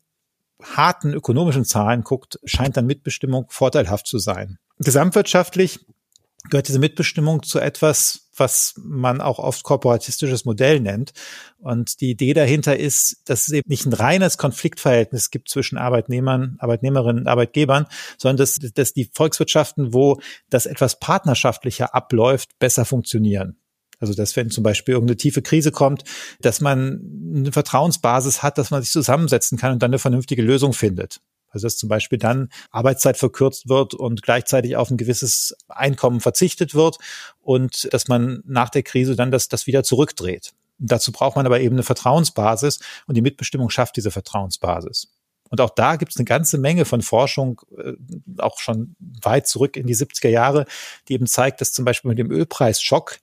harten 0.63 1.13
ökonomischen 1.13 1.65
Zahlen 1.65 2.03
guckt, 2.03 2.39
scheint 2.45 2.77
dann 2.77 2.87
Mitbestimmung 2.87 3.47
vorteilhaft 3.49 4.07
zu 4.07 4.19
sein. 4.19 4.59
Gesamtwirtschaftlich 4.79 5.81
gehört 6.49 6.69
diese 6.69 6.79
Mitbestimmung 6.79 7.43
zu 7.43 7.59
etwas, 7.59 8.31
was 8.35 8.75
man 8.79 9.21
auch 9.21 9.39
oft 9.39 9.63
korporatistisches 9.63 10.45
Modell 10.47 10.81
nennt. 10.81 11.13
Und 11.59 12.01
die 12.01 12.11
Idee 12.11 12.33
dahinter 12.33 12.79
ist, 12.79 13.23
dass 13.27 13.47
es 13.47 13.53
eben 13.53 13.69
nicht 13.69 13.85
ein 13.85 13.93
reines 13.93 14.39
Konfliktverhältnis 14.39 15.31
gibt 15.31 15.51
zwischen 15.51 15.77
Arbeitnehmern, 15.77 16.57
Arbeitnehmerinnen 16.59 17.23
und 17.23 17.29
Arbeitgebern, 17.29 17.87
sondern 18.17 18.39
dass, 18.39 18.59
dass 18.75 18.95
die 18.95 19.11
Volkswirtschaften, 19.13 19.93
wo 19.93 20.21
das 20.49 20.67
etwas 20.67 20.99
partnerschaftlicher 20.99 21.95
abläuft, 21.95 22.59
besser 22.59 22.87
funktionieren. 22.87 23.57
Also, 24.01 24.15
dass 24.15 24.35
wenn 24.35 24.49
zum 24.49 24.65
Beispiel 24.65 24.95
irgendeine 24.95 25.19
tiefe 25.19 25.43
Krise 25.43 25.71
kommt, 25.71 26.05
dass 26.41 26.63
man 26.63 27.01
eine 27.37 27.53
Vertrauensbasis 27.53 28.43
hat, 28.43 28.57
dass 28.57 28.71
man 28.71 28.83
sich 28.83 28.91
zusammensetzen 28.91 29.59
kann 29.59 29.75
und 29.75 29.83
dann 29.83 29.91
eine 29.91 29.99
vernünftige 29.99 30.41
Lösung 30.41 30.73
findet. 30.73 31.21
Also 31.51 31.67
dass 31.67 31.77
zum 31.77 31.89
Beispiel 31.89 32.19
dann 32.19 32.49
Arbeitszeit 32.71 33.17
verkürzt 33.17 33.69
wird 33.69 33.95
und 33.95 34.23
gleichzeitig 34.23 34.77
auf 34.77 34.91
ein 34.91 34.97
gewisses 34.97 35.57
Einkommen 35.69 36.21
verzichtet 36.21 36.75
wird 36.75 36.99
und 37.41 37.93
dass 37.93 38.09
man 38.09 38.43
nach 38.47 38.71
der 38.71 38.83
Krise 38.83 39.17
dann 39.17 39.31
das, 39.31 39.49
das 39.49 39.67
wieder 39.67 39.83
zurückdreht. 39.83 40.53
dazu 40.79 41.13
braucht 41.13 41.37
man 41.37 41.47
aber 41.47 41.61
eben 41.61 41.75
eine 41.75 41.83
Vertrauensbasis 41.83 42.81
und 43.07 43.17
die 43.17 43.23
Mitbestimmung 43.23 43.71
schafft 43.71 43.97
diese 43.97 44.11
Vertrauensbasis. 44.11 45.09
Und 45.51 45.61
auch 45.61 45.71
da 45.71 45.97
gibt 45.97 46.13
es 46.13 46.17
eine 46.17 46.25
ganze 46.25 46.59
Menge 46.59 46.85
von 46.85 47.03
Forschung, 47.03 47.61
äh, 47.77 47.93
auch 48.39 48.59
schon 48.61 48.95
weit 48.99 49.49
zurück 49.49 49.77
in 49.77 49.87
die 49.87 49.97
70er 49.97 50.29
Jahre, 50.29 50.65
die 51.09 51.15
eben 51.15 51.27
zeigt, 51.27 51.61
dass 51.61 51.73
zum 51.73 51.85
Beispiel 51.85 52.09
mit 52.09 52.19
dem 52.19 52.31
Ölpreisschock 52.31 53.19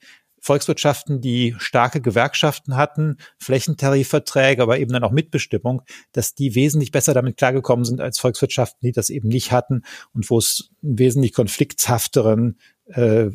Volkswirtschaften, 0.47 1.19
die 1.19 1.55
starke 1.57 1.99
Gewerkschaften 1.99 2.77
hatten, 2.77 3.17
Flächentarifverträge, 3.37 4.63
aber 4.63 4.79
eben 4.79 4.93
dann 4.93 5.03
auch 5.03 5.11
Mitbestimmung, 5.11 5.81
dass 6.13 6.35
die 6.35 6.55
wesentlich 6.55 6.91
besser 6.91 7.13
damit 7.13 7.35
klargekommen 7.35 7.83
sind 7.83 7.99
als 7.99 8.17
Volkswirtschaften, 8.17 8.79
die 8.87 8.93
das 8.93 9.09
eben 9.09 9.27
nicht 9.27 9.51
hatten 9.51 9.81
und 10.13 10.29
wo 10.29 10.37
es 10.37 10.71
einen 10.81 10.97
wesentlich 10.97 11.33
konflikthafteren 11.33 12.57
äh, 12.89 13.29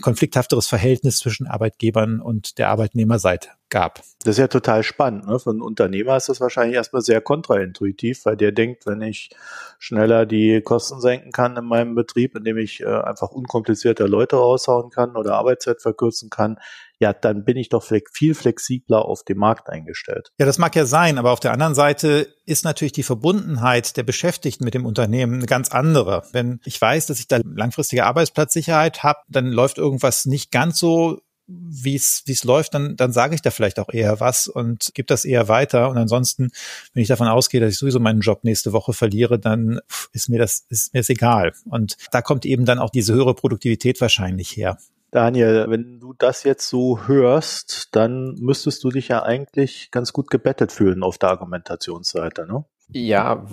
konflikthafteres 0.00 0.66
Verhältnis 0.66 1.18
zwischen 1.18 1.46
Arbeitgebern 1.46 2.20
und 2.20 2.58
der 2.58 2.68
Arbeitnehmerseite 2.68 3.50
gab. 3.68 4.00
Das 4.24 4.32
ist 4.32 4.38
ja 4.38 4.48
total 4.48 4.82
spannend. 4.82 5.26
Ne? 5.26 5.38
Für 5.38 5.50
einen 5.50 5.62
Unternehmer 5.62 6.16
ist 6.16 6.28
das 6.28 6.40
wahrscheinlich 6.40 6.76
erstmal 6.76 7.02
sehr 7.02 7.20
kontraintuitiv, 7.20 8.24
weil 8.24 8.36
der 8.36 8.52
denkt, 8.52 8.86
wenn 8.86 9.02
ich 9.02 9.30
schneller 9.78 10.26
die 10.26 10.60
Kosten 10.60 11.00
senken 11.00 11.32
kann 11.32 11.56
in 11.56 11.64
meinem 11.64 11.94
Betrieb, 11.94 12.36
indem 12.36 12.58
ich 12.58 12.80
äh, 12.80 12.86
einfach 12.86 13.30
unkomplizierter 13.30 14.08
Leute 14.08 14.36
raushauen 14.36 14.90
kann 14.90 15.16
oder 15.16 15.34
Arbeitszeit 15.34 15.82
verkürzen 15.82 16.30
kann, 16.30 16.58
ja, 16.98 17.12
dann 17.12 17.44
bin 17.44 17.56
ich 17.56 17.68
doch 17.68 17.84
viel 18.12 18.34
flexibler 18.34 19.04
auf 19.04 19.22
dem 19.22 19.38
Markt 19.38 19.68
eingestellt. 19.68 20.30
Ja, 20.38 20.46
das 20.46 20.58
mag 20.58 20.74
ja 20.74 20.86
sein, 20.86 21.18
aber 21.18 21.32
auf 21.32 21.40
der 21.40 21.52
anderen 21.52 21.74
Seite 21.74 22.28
ist 22.46 22.64
natürlich 22.64 22.92
die 22.92 23.02
Verbundenheit 23.02 23.96
der 23.96 24.02
Beschäftigten 24.02 24.64
mit 24.64 24.74
dem 24.74 24.86
Unternehmen 24.86 25.34
eine 25.34 25.46
ganz 25.46 25.70
andere. 25.70 26.24
Wenn 26.32 26.60
ich 26.64 26.80
weiß, 26.80 27.06
dass 27.06 27.18
ich 27.18 27.28
da 27.28 27.40
langfristige 27.44 28.04
Arbeitsplatzsicherheit 28.04 29.02
habe, 29.02 29.18
dann 29.28 29.46
läuft 29.46 29.78
irgendwas 29.78 30.24
nicht 30.24 30.50
ganz 30.50 30.78
so 30.78 31.20
wie 31.48 31.94
es 31.94 32.22
wie 32.26 32.32
es 32.32 32.42
läuft, 32.42 32.74
dann 32.74 32.96
dann 32.96 33.12
sage 33.12 33.34
ich 33.36 33.42
da 33.42 33.50
vielleicht 33.50 33.78
auch 33.78 33.88
eher 33.88 34.18
was 34.18 34.48
und 34.48 34.90
gebe 34.94 35.06
das 35.06 35.24
eher 35.24 35.46
weiter 35.46 35.88
und 35.90 35.96
ansonsten, 35.96 36.50
wenn 36.92 37.02
ich 37.02 37.08
davon 37.08 37.28
ausgehe, 37.28 37.60
dass 37.60 37.72
ich 37.72 37.78
sowieso 37.78 38.00
meinen 38.00 38.20
Job 38.20 38.42
nächste 38.42 38.72
Woche 38.72 38.92
verliere, 38.92 39.38
dann 39.38 39.80
ist 40.12 40.28
mir 40.28 40.40
das 40.40 40.66
ist 40.70 40.92
mir 40.92 41.00
das 41.00 41.08
egal 41.08 41.52
und 41.66 41.96
da 42.10 42.20
kommt 42.20 42.44
eben 42.46 42.64
dann 42.64 42.80
auch 42.80 42.90
diese 42.90 43.14
höhere 43.14 43.34
Produktivität 43.34 44.00
wahrscheinlich 44.00 44.56
her. 44.56 44.78
Daniel, 45.16 45.66
wenn 45.68 45.98
du 45.98 46.12
das 46.12 46.44
jetzt 46.44 46.68
so 46.68 47.06
hörst, 47.06 47.94
dann 47.96 48.34
müsstest 48.38 48.84
du 48.84 48.90
dich 48.90 49.08
ja 49.08 49.22
eigentlich 49.22 49.90
ganz 49.90 50.12
gut 50.12 50.30
gebettet 50.30 50.72
fühlen 50.72 51.02
auf 51.02 51.16
der 51.18 51.30
Argumentationsseite, 51.30 52.46
ne? 52.46 52.64
Ja, 52.92 53.46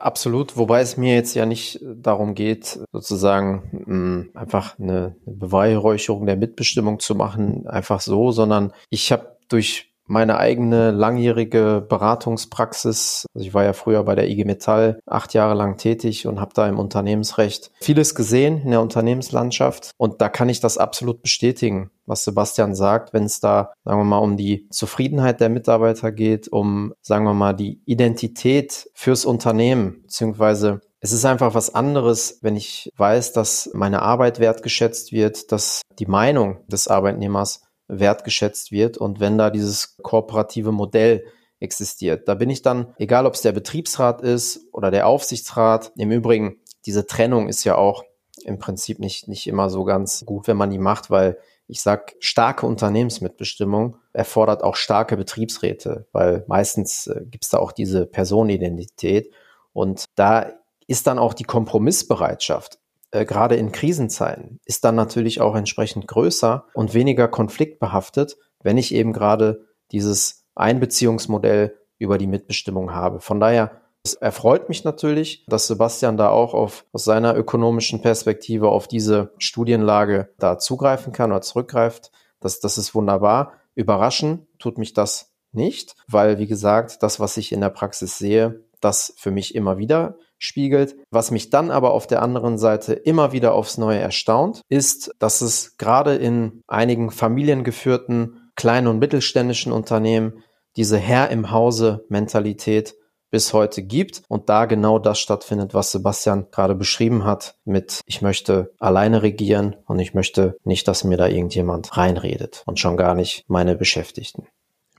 Absolut, 0.00 0.56
wobei 0.56 0.80
es 0.80 0.96
mir 0.96 1.14
jetzt 1.14 1.34
ja 1.34 1.46
nicht 1.46 1.80
darum 1.82 2.34
geht, 2.34 2.80
sozusagen 2.92 3.84
mh, 3.86 3.94
mm, 3.94 4.30
einfach 4.34 4.78
eine 4.78 5.14
Beweihräucherung 5.26 6.26
der 6.26 6.36
Mitbestimmung 6.36 6.98
zu 6.98 7.14
machen, 7.14 7.66
einfach 7.66 8.00
so, 8.00 8.32
sondern 8.32 8.72
ich 8.90 9.12
habe 9.12 9.36
durch 9.48 9.92
meine 10.06 10.38
eigene 10.38 10.90
langjährige 10.90 11.84
Beratungspraxis. 11.88 13.26
Also 13.34 13.46
ich 13.46 13.54
war 13.54 13.64
ja 13.64 13.72
früher 13.72 14.02
bei 14.04 14.14
der 14.14 14.28
IG 14.28 14.44
Metall 14.44 15.00
acht 15.06 15.34
Jahre 15.34 15.54
lang 15.54 15.76
tätig 15.76 16.26
und 16.26 16.40
habe 16.40 16.52
da 16.54 16.68
im 16.68 16.78
Unternehmensrecht 16.78 17.70
vieles 17.80 18.14
gesehen 18.14 18.62
in 18.62 18.70
der 18.70 18.80
Unternehmenslandschaft. 18.80 19.90
Und 19.96 20.20
da 20.20 20.28
kann 20.28 20.48
ich 20.48 20.60
das 20.60 20.78
absolut 20.78 21.22
bestätigen, 21.22 21.90
was 22.06 22.24
Sebastian 22.24 22.74
sagt, 22.74 23.12
wenn 23.12 23.24
es 23.24 23.40
da, 23.40 23.72
sagen 23.84 24.00
wir 24.00 24.04
mal, 24.04 24.18
um 24.18 24.36
die 24.36 24.68
Zufriedenheit 24.70 25.40
der 25.40 25.48
Mitarbeiter 25.48 26.12
geht, 26.12 26.48
um, 26.48 26.94
sagen 27.02 27.24
wir 27.24 27.34
mal, 27.34 27.54
die 27.54 27.80
Identität 27.84 28.88
fürs 28.94 29.24
Unternehmen, 29.24 30.02
beziehungsweise 30.02 30.80
es 31.00 31.12
ist 31.12 31.24
einfach 31.24 31.54
was 31.54 31.74
anderes, 31.74 32.38
wenn 32.42 32.56
ich 32.56 32.90
weiß, 32.96 33.32
dass 33.32 33.70
meine 33.74 34.02
Arbeit 34.02 34.40
wertgeschätzt 34.40 35.12
wird, 35.12 35.52
dass 35.52 35.82
die 35.98 36.06
Meinung 36.06 36.66
des 36.68 36.88
Arbeitnehmers 36.88 37.62
wertgeschätzt 37.88 38.72
wird 38.72 38.98
und 38.98 39.20
wenn 39.20 39.38
da 39.38 39.50
dieses 39.50 39.96
kooperative 39.98 40.72
Modell 40.72 41.24
existiert. 41.60 42.28
Da 42.28 42.34
bin 42.34 42.50
ich 42.50 42.62
dann, 42.62 42.94
egal 42.98 43.26
ob 43.26 43.34
es 43.34 43.42
der 43.42 43.52
Betriebsrat 43.52 44.20
ist 44.20 44.68
oder 44.72 44.90
der 44.90 45.06
Aufsichtsrat, 45.06 45.92
im 45.96 46.10
Übrigen, 46.10 46.60
diese 46.84 47.06
Trennung 47.06 47.48
ist 47.48 47.64
ja 47.64 47.76
auch 47.76 48.04
im 48.44 48.58
Prinzip 48.58 48.98
nicht, 48.98 49.28
nicht 49.28 49.46
immer 49.46 49.70
so 49.70 49.84
ganz 49.84 50.24
gut, 50.26 50.46
wenn 50.46 50.56
man 50.56 50.70
die 50.70 50.78
macht, 50.78 51.10
weil 51.10 51.38
ich 51.68 51.82
sag, 51.82 52.14
starke 52.20 52.66
Unternehmensmitbestimmung 52.66 53.96
erfordert 54.12 54.62
auch 54.62 54.76
starke 54.76 55.16
Betriebsräte, 55.16 56.06
weil 56.12 56.44
meistens 56.46 57.08
äh, 57.08 57.22
gibt 57.24 57.44
es 57.44 57.50
da 57.50 57.58
auch 57.58 57.72
diese 57.72 58.06
Personenidentität. 58.06 59.32
Und 59.72 60.04
da 60.14 60.52
ist 60.86 61.06
dann 61.06 61.18
auch 61.18 61.34
die 61.34 61.44
Kompromissbereitschaft, 61.44 62.78
äh, 63.10 63.24
gerade 63.24 63.56
in 63.56 63.72
Krisenzeiten, 63.72 64.60
ist 64.64 64.84
dann 64.84 64.94
natürlich 64.94 65.40
auch 65.40 65.54
entsprechend 65.54 66.06
größer 66.06 66.66
und 66.74 66.94
weniger 66.94 67.28
konfliktbehaftet, 67.28 68.36
wenn 68.62 68.78
ich 68.78 68.94
eben 68.94 69.12
gerade 69.12 69.66
dieses 69.92 70.44
Einbeziehungsmodell 70.54 71.76
über 71.98 72.18
die 72.18 72.26
Mitbestimmung 72.26 72.92
habe. 72.92 73.20
Von 73.20 73.40
daher 73.40 73.80
es 74.06 74.14
erfreut 74.14 74.68
mich 74.68 74.84
natürlich, 74.84 75.44
dass 75.46 75.66
Sebastian 75.66 76.16
da 76.16 76.28
auch 76.28 76.54
auf, 76.54 76.84
aus 76.92 77.04
seiner 77.04 77.36
ökonomischen 77.36 78.02
Perspektive 78.02 78.68
auf 78.68 78.86
diese 78.86 79.32
Studienlage 79.38 80.28
da 80.38 80.58
zugreifen 80.58 81.12
kann 81.12 81.32
oder 81.32 81.40
zurückgreift. 81.40 82.12
Das, 82.38 82.60
das 82.60 82.78
ist 82.78 82.94
wunderbar. 82.94 83.54
Überraschen 83.74 84.46
tut 84.60 84.78
mich 84.78 84.92
das 84.92 85.32
nicht, 85.50 85.96
weil, 86.06 86.38
wie 86.38 86.46
gesagt, 86.46 87.02
das, 87.02 87.18
was 87.18 87.36
ich 87.36 87.50
in 87.50 87.60
der 87.60 87.70
Praxis 87.70 88.16
sehe, 88.16 88.64
das 88.80 89.12
für 89.16 89.32
mich 89.32 89.56
immer 89.56 89.76
wieder 89.76 90.16
spiegelt. 90.38 90.96
Was 91.10 91.30
mich 91.30 91.50
dann 91.50 91.70
aber 91.70 91.92
auf 91.92 92.06
der 92.06 92.22
anderen 92.22 92.58
Seite 92.58 92.92
immer 92.92 93.32
wieder 93.32 93.54
aufs 93.54 93.78
Neue 93.78 93.98
erstaunt, 93.98 94.62
ist, 94.68 95.12
dass 95.18 95.40
es 95.40 95.76
gerade 95.76 96.14
in 96.14 96.62
einigen 96.66 97.10
familiengeführten 97.10 98.50
kleinen 98.56 98.86
und 98.86 98.98
mittelständischen 98.98 99.72
Unternehmen 99.72 100.42
diese 100.76 100.98
Herr 100.98 101.30
im 101.30 101.50
Hause 101.50 102.04
Mentalität 102.08 102.94
bis 103.30 103.52
heute 103.52 103.82
gibt 103.82 104.22
und 104.28 104.48
da 104.48 104.66
genau 104.66 104.98
das 104.98 105.18
stattfindet, 105.18 105.74
was 105.74 105.90
Sebastian 105.90 106.46
gerade 106.50 106.74
beschrieben 106.74 107.24
hat 107.24 107.56
mit 107.64 108.00
ich 108.06 108.22
möchte 108.22 108.72
alleine 108.78 109.22
regieren 109.22 109.76
und 109.86 109.98
ich 109.98 110.14
möchte 110.14 110.56
nicht, 110.64 110.86
dass 110.86 111.04
mir 111.04 111.16
da 111.16 111.26
irgendjemand 111.26 111.96
reinredet 111.96 112.62
und 112.66 112.78
schon 112.78 112.96
gar 112.96 113.14
nicht 113.14 113.44
meine 113.48 113.76
Beschäftigten. 113.76 114.46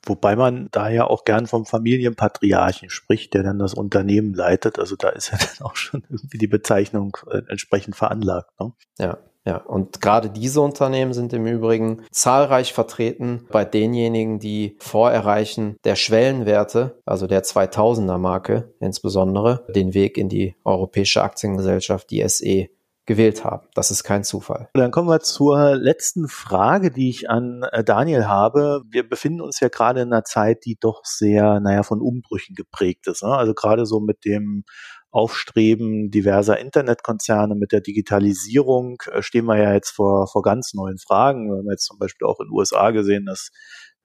Wobei 0.08 0.36
man 0.36 0.70
da 0.72 0.90
ja 0.90 1.06
auch 1.06 1.26
gern 1.26 1.48
vom 1.48 1.66
Familienpatriarchen 1.66 2.90
spricht, 2.90 3.34
der 3.34 3.44
dann 3.44 3.60
das 3.60 3.74
Unternehmen 3.74 4.34
leitet. 4.34 4.80
Also 4.80 4.96
da 4.96 5.10
ist 5.10 5.32
ja 5.32 5.38
dann 5.58 5.68
auch 5.68 5.76
schon 5.76 6.04
irgendwie 6.10 6.38
die 6.38 6.48
Bezeichnung 6.48 7.18
äh, 7.30 7.42
entsprechend 7.48 7.96
veranlagt. 7.96 8.52
Ne? 8.60 8.74
Ja. 9.00 9.18
Ja, 9.48 9.60
und 9.60 10.02
gerade 10.02 10.30
diese 10.30 10.60
Unternehmen 10.60 11.14
sind 11.14 11.32
im 11.32 11.48
Übrigen 11.48 12.04
zahlreich 12.12 12.74
vertreten 12.74 13.46
bei 13.50 13.64
denjenigen, 13.64 14.40
die 14.40 14.76
vor 14.78 15.10
Erreichen 15.10 15.78
der 15.86 15.96
Schwellenwerte, 15.96 17.00
also 17.06 17.28
der 17.28 17.46
2000er 17.46 18.18
Marke 18.18 18.74
insbesondere, 18.82 19.66
den 19.74 19.94
Weg 19.94 20.18
in 20.18 20.28
die 20.28 20.58
europäische 20.66 21.24
Aktiengesellschaft, 21.24 22.12
die 22.12 22.28
SE, 22.28 22.68
gewählt 23.08 23.44
haben. 23.44 23.68
Das 23.74 23.90
ist 23.90 24.04
kein 24.04 24.24
Zufall. 24.24 24.70
Dann 24.74 24.92
kommen 24.92 25.08
wir 25.08 25.22
zur 25.22 25.76
letzten 25.76 26.28
Frage, 26.28 26.92
die 26.92 27.10
ich 27.10 27.30
an 27.30 27.64
äh, 27.72 27.84
Daniel 27.84 28.28
habe. 28.28 28.84
Wir 28.90 29.08
befinden 29.08 29.42
uns 29.42 29.60
ja 29.62 29.70
gerade 29.70 30.02
in 30.02 30.12
einer 30.12 30.26
Zeit, 30.26 30.66
die 30.66 30.78
doch 30.80 31.02
sehr, 31.06 31.60
naja, 31.62 31.84
von 31.84 32.02
Umbrüchen 32.02 32.54
geprägt 32.54 33.08
ist. 33.08 33.24
Ne? 33.24 33.30
Also 33.30 33.54
gerade 33.54 33.86
so 33.86 34.02
mit 34.02 34.26
dem 34.26 34.66
Aufstreben 35.10 36.12
diverser 36.12 36.60
Internetkonzerne 36.60 37.56
mit 37.56 37.72
der 37.72 37.82
Digitalisierung 37.82 39.02
äh, 39.12 39.22
stehen 39.24 39.46
wir 39.46 39.58
ja 39.58 39.74
jetzt 39.74 39.92
vor, 39.92 40.28
vor 40.28 40.42
ganz 40.42 40.74
neuen 40.74 40.98
Fragen. 40.98 41.50
Wir 41.50 41.60
haben 41.60 41.72
jetzt 41.72 41.86
zum 41.86 41.98
Beispiel 41.98 42.28
auch 42.28 42.42
in 42.42 42.48
den 42.48 42.54
USA 42.54 42.92
gesehen, 42.92 43.26
dass 43.26 43.52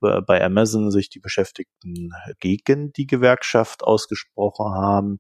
äh, 0.03 0.21
bei 0.21 0.43
Amazon 0.43 0.93
sich 0.93 1.11
die 1.11 1.21
Beschäftigten 1.21 2.12
gegen 2.38 2.93
die 2.93 3.09
Gewerkschaft 3.09 3.83
ausgesprochen 3.83 4.75
haben. 4.75 5.19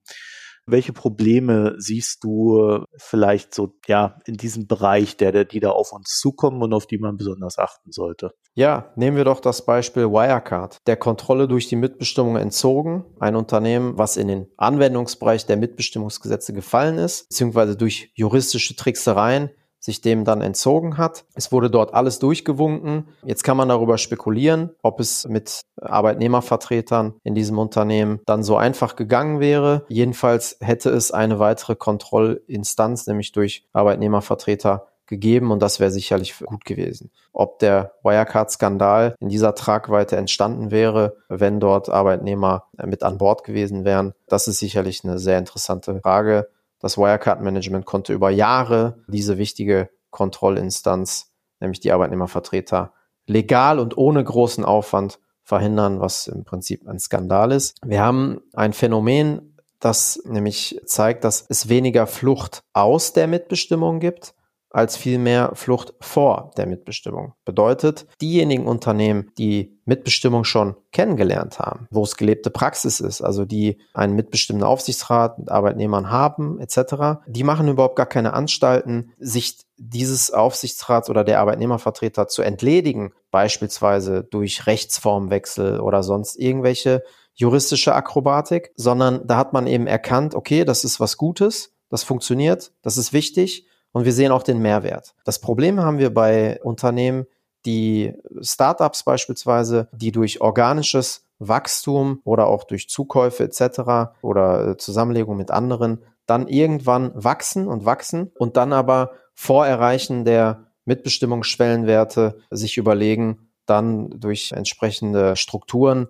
Welche 0.66 0.92
Probleme 0.92 1.74
siehst 1.78 2.22
du 2.22 2.84
vielleicht 2.96 3.54
so, 3.54 3.74
ja, 3.86 4.20
in 4.26 4.36
diesem 4.36 4.66
Bereich, 4.66 5.16
der, 5.16 5.44
die 5.44 5.60
da 5.60 5.70
auf 5.70 5.92
uns 5.92 6.18
zukommen 6.18 6.62
und 6.62 6.72
auf 6.72 6.86
die 6.86 6.98
man 6.98 7.16
besonders 7.16 7.58
achten 7.58 7.90
sollte? 7.90 8.32
Ja, 8.54 8.92
nehmen 8.96 9.16
wir 9.16 9.24
doch 9.24 9.40
das 9.40 9.64
Beispiel 9.64 10.10
Wirecard. 10.10 10.78
Der 10.86 10.96
Kontrolle 10.96 11.48
durch 11.48 11.68
die 11.68 11.76
Mitbestimmung 11.76 12.36
entzogen. 12.36 13.04
Ein 13.18 13.34
Unternehmen, 13.34 13.98
was 13.98 14.16
in 14.16 14.28
den 14.28 14.46
Anwendungsbereich 14.56 15.46
der 15.46 15.56
Mitbestimmungsgesetze 15.56 16.52
gefallen 16.52 16.98
ist, 16.98 17.28
beziehungsweise 17.30 17.76
durch 17.76 18.12
juristische 18.14 18.76
Tricksereien 18.76 19.50
sich 19.82 20.00
dem 20.00 20.24
dann 20.24 20.40
entzogen 20.40 20.96
hat. 20.96 21.24
Es 21.34 21.50
wurde 21.50 21.68
dort 21.68 21.92
alles 21.92 22.20
durchgewunken. 22.20 23.08
Jetzt 23.24 23.42
kann 23.42 23.56
man 23.56 23.68
darüber 23.68 23.98
spekulieren, 23.98 24.70
ob 24.82 25.00
es 25.00 25.26
mit 25.28 25.62
Arbeitnehmervertretern 25.80 27.14
in 27.24 27.34
diesem 27.34 27.58
Unternehmen 27.58 28.20
dann 28.24 28.44
so 28.44 28.56
einfach 28.56 28.94
gegangen 28.94 29.40
wäre. 29.40 29.84
Jedenfalls 29.88 30.56
hätte 30.60 30.90
es 30.90 31.10
eine 31.10 31.40
weitere 31.40 31.74
Kontrollinstanz, 31.74 33.08
nämlich 33.08 33.32
durch 33.32 33.66
Arbeitnehmervertreter 33.72 34.86
gegeben 35.06 35.50
und 35.50 35.60
das 35.60 35.80
wäre 35.80 35.90
sicherlich 35.90 36.38
gut 36.38 36.64
gewesen. 36.64 37.10
Ob 37.32 37.58
der 37.58 37.92
Wirecard-Skandal 38.02 39.14
in 39.20 39.28
dieser 39.28 39.54
Tragweite 39.54 40.16
entstanden 40.16 40.70
wäre, 40.70 41.16
wenn 41.28 41.60
dort 41.60 41.88
Arbeitnehmer 41.88 42.68
mit 42.82 43.02
an 43.02 43.18
Bord 43.18 43.44
gewesen 43.44 43.84
wären, 43.84 44.14
das 44.28 44.48
ist 44.48 44.60
sicherlich 44.60 45.04
eine 45.04 45.18
sehr 45.18 45.38
interessante 45.38 46.00
Frage. 46.00 46.48
Das 46.82 46.98
Wirecard-Management 46.98 47.86
konnte 47.86 48.12
über 48.12 48.28
Jahre 48.28 49.02
diese 49.06 49.38
wichtige 49.38 49.88
Kontrollinstanz, 50.10 51.32
nämlich 51.60 51.80
die 51.80 51.92
Arbeitnehmervertreter, 51.92 52.92
legal 53.26 53.78
und 53.78 53.96
ohne 53.96 54.22
großen 54.22 54.64
Aufwand 54.64 55.20
verhindern, 55.44 56.00
was 56.00 56.26
im 56.26 56.44
Prinzip 56.44 56.86
ein 56.86 56.98
Skandal 56.98 57.52
ist. 57.52 57.78
Wir 57.84 58.02
haben 58.02 58.40
ein 58.52 58.72
Phänomen, 58.72 59.56
das 59.78 60.20
nämlich 60.24 60.80
zeigt, 60.84 61.24
dass 61.24 61.46
es 61.48 61.68
weniger 61.68 62.06
Flucht 62.06 62.62
aus 62.72 63.12
der 63.12 63.28
Mitbestimmung 63.28 64.00
gibt, 64.00 64.34
als 64.72 64.96
vielmehr 64.96 65.52
Flucht 65.54 65.94
vor 66.00 66.50
der 66.56 66.66
Mitbestimmung. 66.66 67.34
Bedeutet, 67.44 68.06
diejenigen 68.20 68.66
Unternehmen, 68.66 69.30
die 69.38 69.78
Mitbestimmung 69.84 70.44
schon 70.44 70.76
kennengelernt 70.92 71.58
haben, 71.58 71.88
wo 71.90 72.02
es 72.02 72.16
gelebte 72.16 72.50
Praxis 72.50 73.00
ist, 73.00 73.20
also 73.20 73.44
die 73.44 73.78
einen 73.94 74.14
mitbestimmten 74.14 74.64
Aufsichtsrat 74.64 75.38
mit 75.38 75.50
Arbeitnehmern 75.50 76.10
haben, 76.10 76.60
etc., 76.60 77.22
die 77.26 77.44
machen 77.44 77.68
überhaupt 77.68 77.96
gar 77.96 78.06
keine 78.06 78.32
Anstalten, 78.32 79.12
sich 79.18 79.58
dieses 79.76 80.30
Aufsichtsrats 80.30 81.10
oder 81.10 81.24
der 81.24 81.40
Arbeitnehmervertreter 81.40 82.28
zu 82.28 82.42
entledigen, 82.42 83.12
beispielsweise 83.30 84.22
durch 84.22 84.66
Rechtsformwechsel 84.66 85.80
oder 85.80 86.02
sonst 86.02 86.36
irgendwelche 86.36 87.02
juristische 87.34 87.94
Akrobatik, 87.94 88.72
sondern 88.76 89.26
da 89.26 89.36
hat 89.36 89.52
man 89.52 89.66
eben 89.66 89.86
erkannt, 89.86 90.34
okay, 90.34 90.64
das 90.64 90.84
ist 90.84 91.00
was 91.00 91.16
Gutes, 91.16 91.74
das 91.88 92.04
funktioniert, 92.04 92.72
das 92.82 92.96
ist 92.96 93.12
wichtig 93.12 93.66
und 93.92 94.04
wir 94.04 94.12
sehen 94.12 94.32
auch 94.32 94.42
den 94.42 94.58
Mehrwert. 94.58 95.14
Das 95.24 95.38
Problem 95.40 95.80
haben 95.80 95.98
wir 95.98 96.12
bei 96.12 96.60
Unternehmen, 96.62 97.26
die 97.64 98.14
Startups 98.40 99.04
beispielsweise, 99.04 99.88
die 99.92 100.10
durch 100.12 100.40
organisches 100.40 101.24
Wachstum 101.38 102.20
oder 102.24 102.46
auch 102.46 102.64
durch 102.64 102.88
Zukäufe 102.88 103.44
etc. 103.44 104.12
oder 104.22 104.68
äh, 104.68 104.76
Zusammenlegung 104.76 105.36
mit 105.36 105.50
anderen 105.50 106.02
dann 106.26 106.46
irgendwann 106.46 107.10
wachsen 107.14 107.66
und 107.66 107.84
wachsen 107.84 108.30
und 108.38 108.56
dann 108.56 108.72
aber 108.72 109.12
vor 109.34 109.66
Erreichen 109.66 110.24
der 110.24 110.66
Mitbestimmungsschwellenwerte 110.84 112.38
sich 112.50 112.76
überlegen, 112.76 113.48
dann 113.66 114.10
durch 114.20 114.52
entsprechende 114.52 115.36
Strukturen 115.36 116.08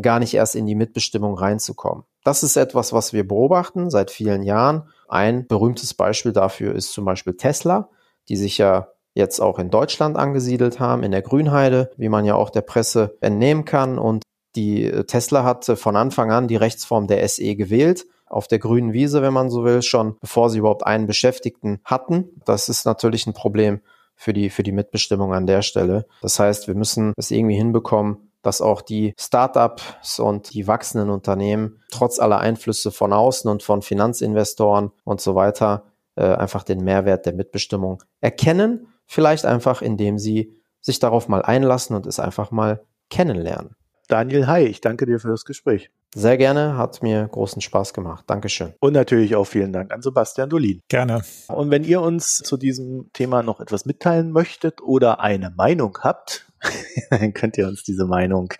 gar 0.00 0.18
nicht 0.18 0.34
erst 0.34 0.56
in 0.56 0.66
die 0.66 0.74
Mitbestimmung 0.74 1.36
reinzukommen. 1.36 2.04
Das 2.24 2.42
ist 2.42 2.56
etwas, 2.56 2.92
was 2.92 3.12
wir 3.12 3.26
beobachten 3.26 3.90
seit 3.90 4.10
vielen 4.10 4.42
Jahren. 4.42 4.88
Ein 5.12 5.46
berühmtes 5.46 5.92
Beispiel 5.92 6.32
dafür 6.32 6.74
ist 6.74 6.94
zum 6.94 7.04
Beispiel 7.04 7.36
Tesla, 7.36 7.90
die 8.30 8.36
sich 8.36 8.56
ja 8.56 8.88
jetzt 9.12 9.40
auch 9.40 9.58
in 9.58 9.68
Deutschland 9.68 10.16
angesiedelt 10.16 10.80
haben, 10.80 11.02
in 11.02 11.10
der 11.10 11.20
Grünheide, 11.20 11.90
wie 11.98 12.08
man 12.08 12.24
ja 12.24 12.34
auch 12.34 12.48
der 12.48 12.62
Presse 12.62 13.18
entnehmen 13.20 13.66
kann. 13.66 13.98
Und 13.98 14.22
die 14.56 14.86
äh, 14.86 15.04
Tesla 15.04 15.44
hat 15.44 15.66
von 15.66 15.96
Anfang 15.96 16.32
an 16.32 16.48
die 16.48 16.56
Rechtsform 16.56 17.08
der 17.08 17.28
SE 17.28 17.54
gewählt 17.56 18.06
auf 18.24 18.48
der 18.48 18.58
grünen 18.58 18.94
Wiese, 18.94 19.20
wenn 19.20 19.34
man 19.34 19.50
so 19.50 19.64
will, 19.64 19.82
schon 19.82 20.16
bevor 20.18 20.48
sie 20.48 20.60
überhaupt 20.60 20.86
einen 20.86 21.06
Beschäftigten 21.06 21.80
hatten. 21.84 22.30
Das 22.46 22.70
ist 22.70 22.86
natürlich 22.86 23.26
ein 23.26 23.34
Problem 23.34 23.82
für 24.14 24.32
die, 24.32 24.48
für 24.48 24.62
die 24.62 24.72
Mitbestimmung 24.72 25.34
an 25.34 25.46
der 25.46 25.60
Stelle. 25.60 26.06
Das 26.22 26.38
heißt, 26.38 26.68
wir 26.68 26.74
müssen 26.74 27.12
es 27.18 27.30
irgendwie 27.30 27.56
hinbekommen, 27.56 28.31
dass 28.42 28.60
auch 28.60 28.82
die 28.82 29.14
Startups 29.18 30.18
und 30.18 30.52
die 30.52 30.66
wachsenden 30.66 31.10
Unternehmen 31.10 31.80
trotz 31.90 32.18
aller 32.18 32.38
Einflüsse 32.38 32.90
von 32.90 33.12
außen 33.12 33.50
und 33.50 33.62
von 33.62 33.82
Finanzinvestoren 33.82 34.90
und 35.04 35.20
so 35.20 35.34
weiter 35.34 35.84
äh, 36.16 36.24
einfach 36.24 36.64
den 36.64 36.84
Mehrwert 36.84 37.26
der 37.26 37.32
Mitbestimmung 37.32 38.02
erkennen. 38.20 38.88
Vielleicht 39.06 39.44
einfach, 39.46 39.82
indem 39.82 40.18
sie 40.18 40.54
sich 40.80 40.98
darauf 40.98 41.28
mal 41.28 41.42
einlassen 41.42 41.94
und 41.96 42.06
es 42.06 42.18
einfach 42.18 42.50
mal 42.50 42.84
kennenlernen. 43.08 43.76
Daniel 44.08 44.46
Hai, 44.46 44.66
ich 44.66 44.80
danke 44.80 45.06
dir 45.06 45.20
für 45.20 45.28
das 45.28 45.44
Gespräch. 45.44 45.90
Sehr 46.14 46.36
gerne, 46.36 46.76
hat 46.76 47.02
mir 47.02 47.26
großen 47.26 47.62
Spaß 47.62 47.94
gemacht. 47.94 48.24
Dankeschön. 48.26 48.74
Und 48.80 48.92
natürlich 48.92 49.34
auch 49.34 49.46
vielen 49.46 49.72
Dank 49.72 49.90
an 49.92 50.02
Sebastian 50.02 50.50
Dolin. 50.50 50.82
Gerne. 50.88 51.22
Und 51.48 51.70
wenn 51.70 51.84
ihr 51.84 52.02
uns 52.02 52.36
zu 52.36 52.58
diesem 52.58 53.08
Thema 53.14 53.42
noch 53.42 53.60
etwas 53.60 53.86
mitteilen 53.86 54.30
möchtet 54.30 54.82
oder 54.82 55.20
eine 55.20 55.48
Meinung 55.56 55.96
habt, 56.02 56.52
dann 57.10 57.32
könnt 57.32 57.56
ihr 57.56 57.66
uns 57.66 57.82
diese 57.82 58.04
Meinung 58.04 58.52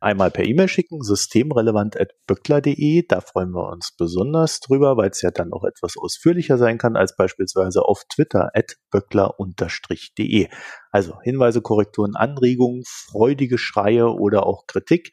einmal 0.00 0.30
per 0.30 0.44
E-Mail 0.44 0.68
schicken, 0.68 1.02
systemrelevant.böckler.de. 1.02 3.06
Da 3.08 3.20
freuen 3.20 3.50
wir 3.50 3.70
uns 3.70 3.92
besonders 3.98 4.60
drüber, 4.60 4.96
weil 4.96 5.10
es 5.10 5.20
ja 5.20 5.32
dann 5.32 5.52
auch 5.52 5.64
etwas 5.64 5.96
ausführlicher 5.96 6.58
sein 6.58 6.78
kann 6.78 6.94
als 6.94 7.16
beispielsweise 7.16 7.82
auf 7.82 8.04
Twitter 8.08 8.52
at 8.54 8.76
böckler-de. 8.92 10.46
Also 10.92 11.20
Hinweise, 11.22 11.60
Korrekturen, 11.60 12.14
Anregungen, 12.14 12.84
freudige 12.86 13.58
Schreie 13.58 14.06
oder 14.06 14.46
auch 14.46 14.68
Kritik 14.68 15.10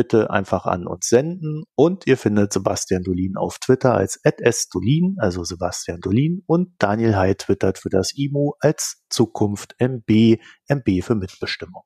bitte 0.00 0.30
einfach 0.30 0.64
an 0.64 0.86
uns 0.86 1.08
senden. 1.08 1.64
Und 1.74 2.06
ihr 2.06 2.16
findet 2.16 2.54
Sebastian 2.54 3.02
Dolin 3.02 3.36
auf 3.36 3.58
Twitter 3.58 3.94
als 3.94 4.18
@sdolin, 4.24 5.16
also 5.18 5.44
Sebastian 5.44 6.00
Dolin. 6.00 6.42
Und 6.46 6.72
Daniel 6.78 7.16
Hay 7.16 7.34
twittert 7.34 7.76
für 7.76 7.90
das 7.90 8.16
IMO 8.16 8.56
als 8.60 9.04
Zukunft 9.10 9.74
MB, 9.78 10.38
MB 10.68 11.02
für 11.02 11.16
Mitbestimmung. 11.16 11.84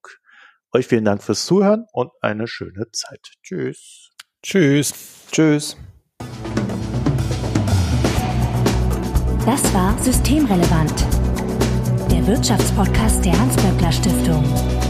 Euch 0.70 0.86
vielen 0.86 1.04
Dank 1.04 1.24
fürs 1.24 1.44
Zuhören 1.44 1.86
und 1.92 2.12
eine 2.20 2.46
schöne 2.46 2.86
Zeit. 2.92 3.32
Tschüss. 3.42 4.10
Tschüss. 4.44 4.94
Tschüss. 5.32 5.76
Das 9.44 9.74
war 9.74 9.98
Systemrelevant, 9.98 11.00
der 12.12 12.24
Wirtschaftspodcast 12.28 13.24
der 13.24 13.38
Hans-Böckler 13.38 13.90
Stiftung. 13.92 14.83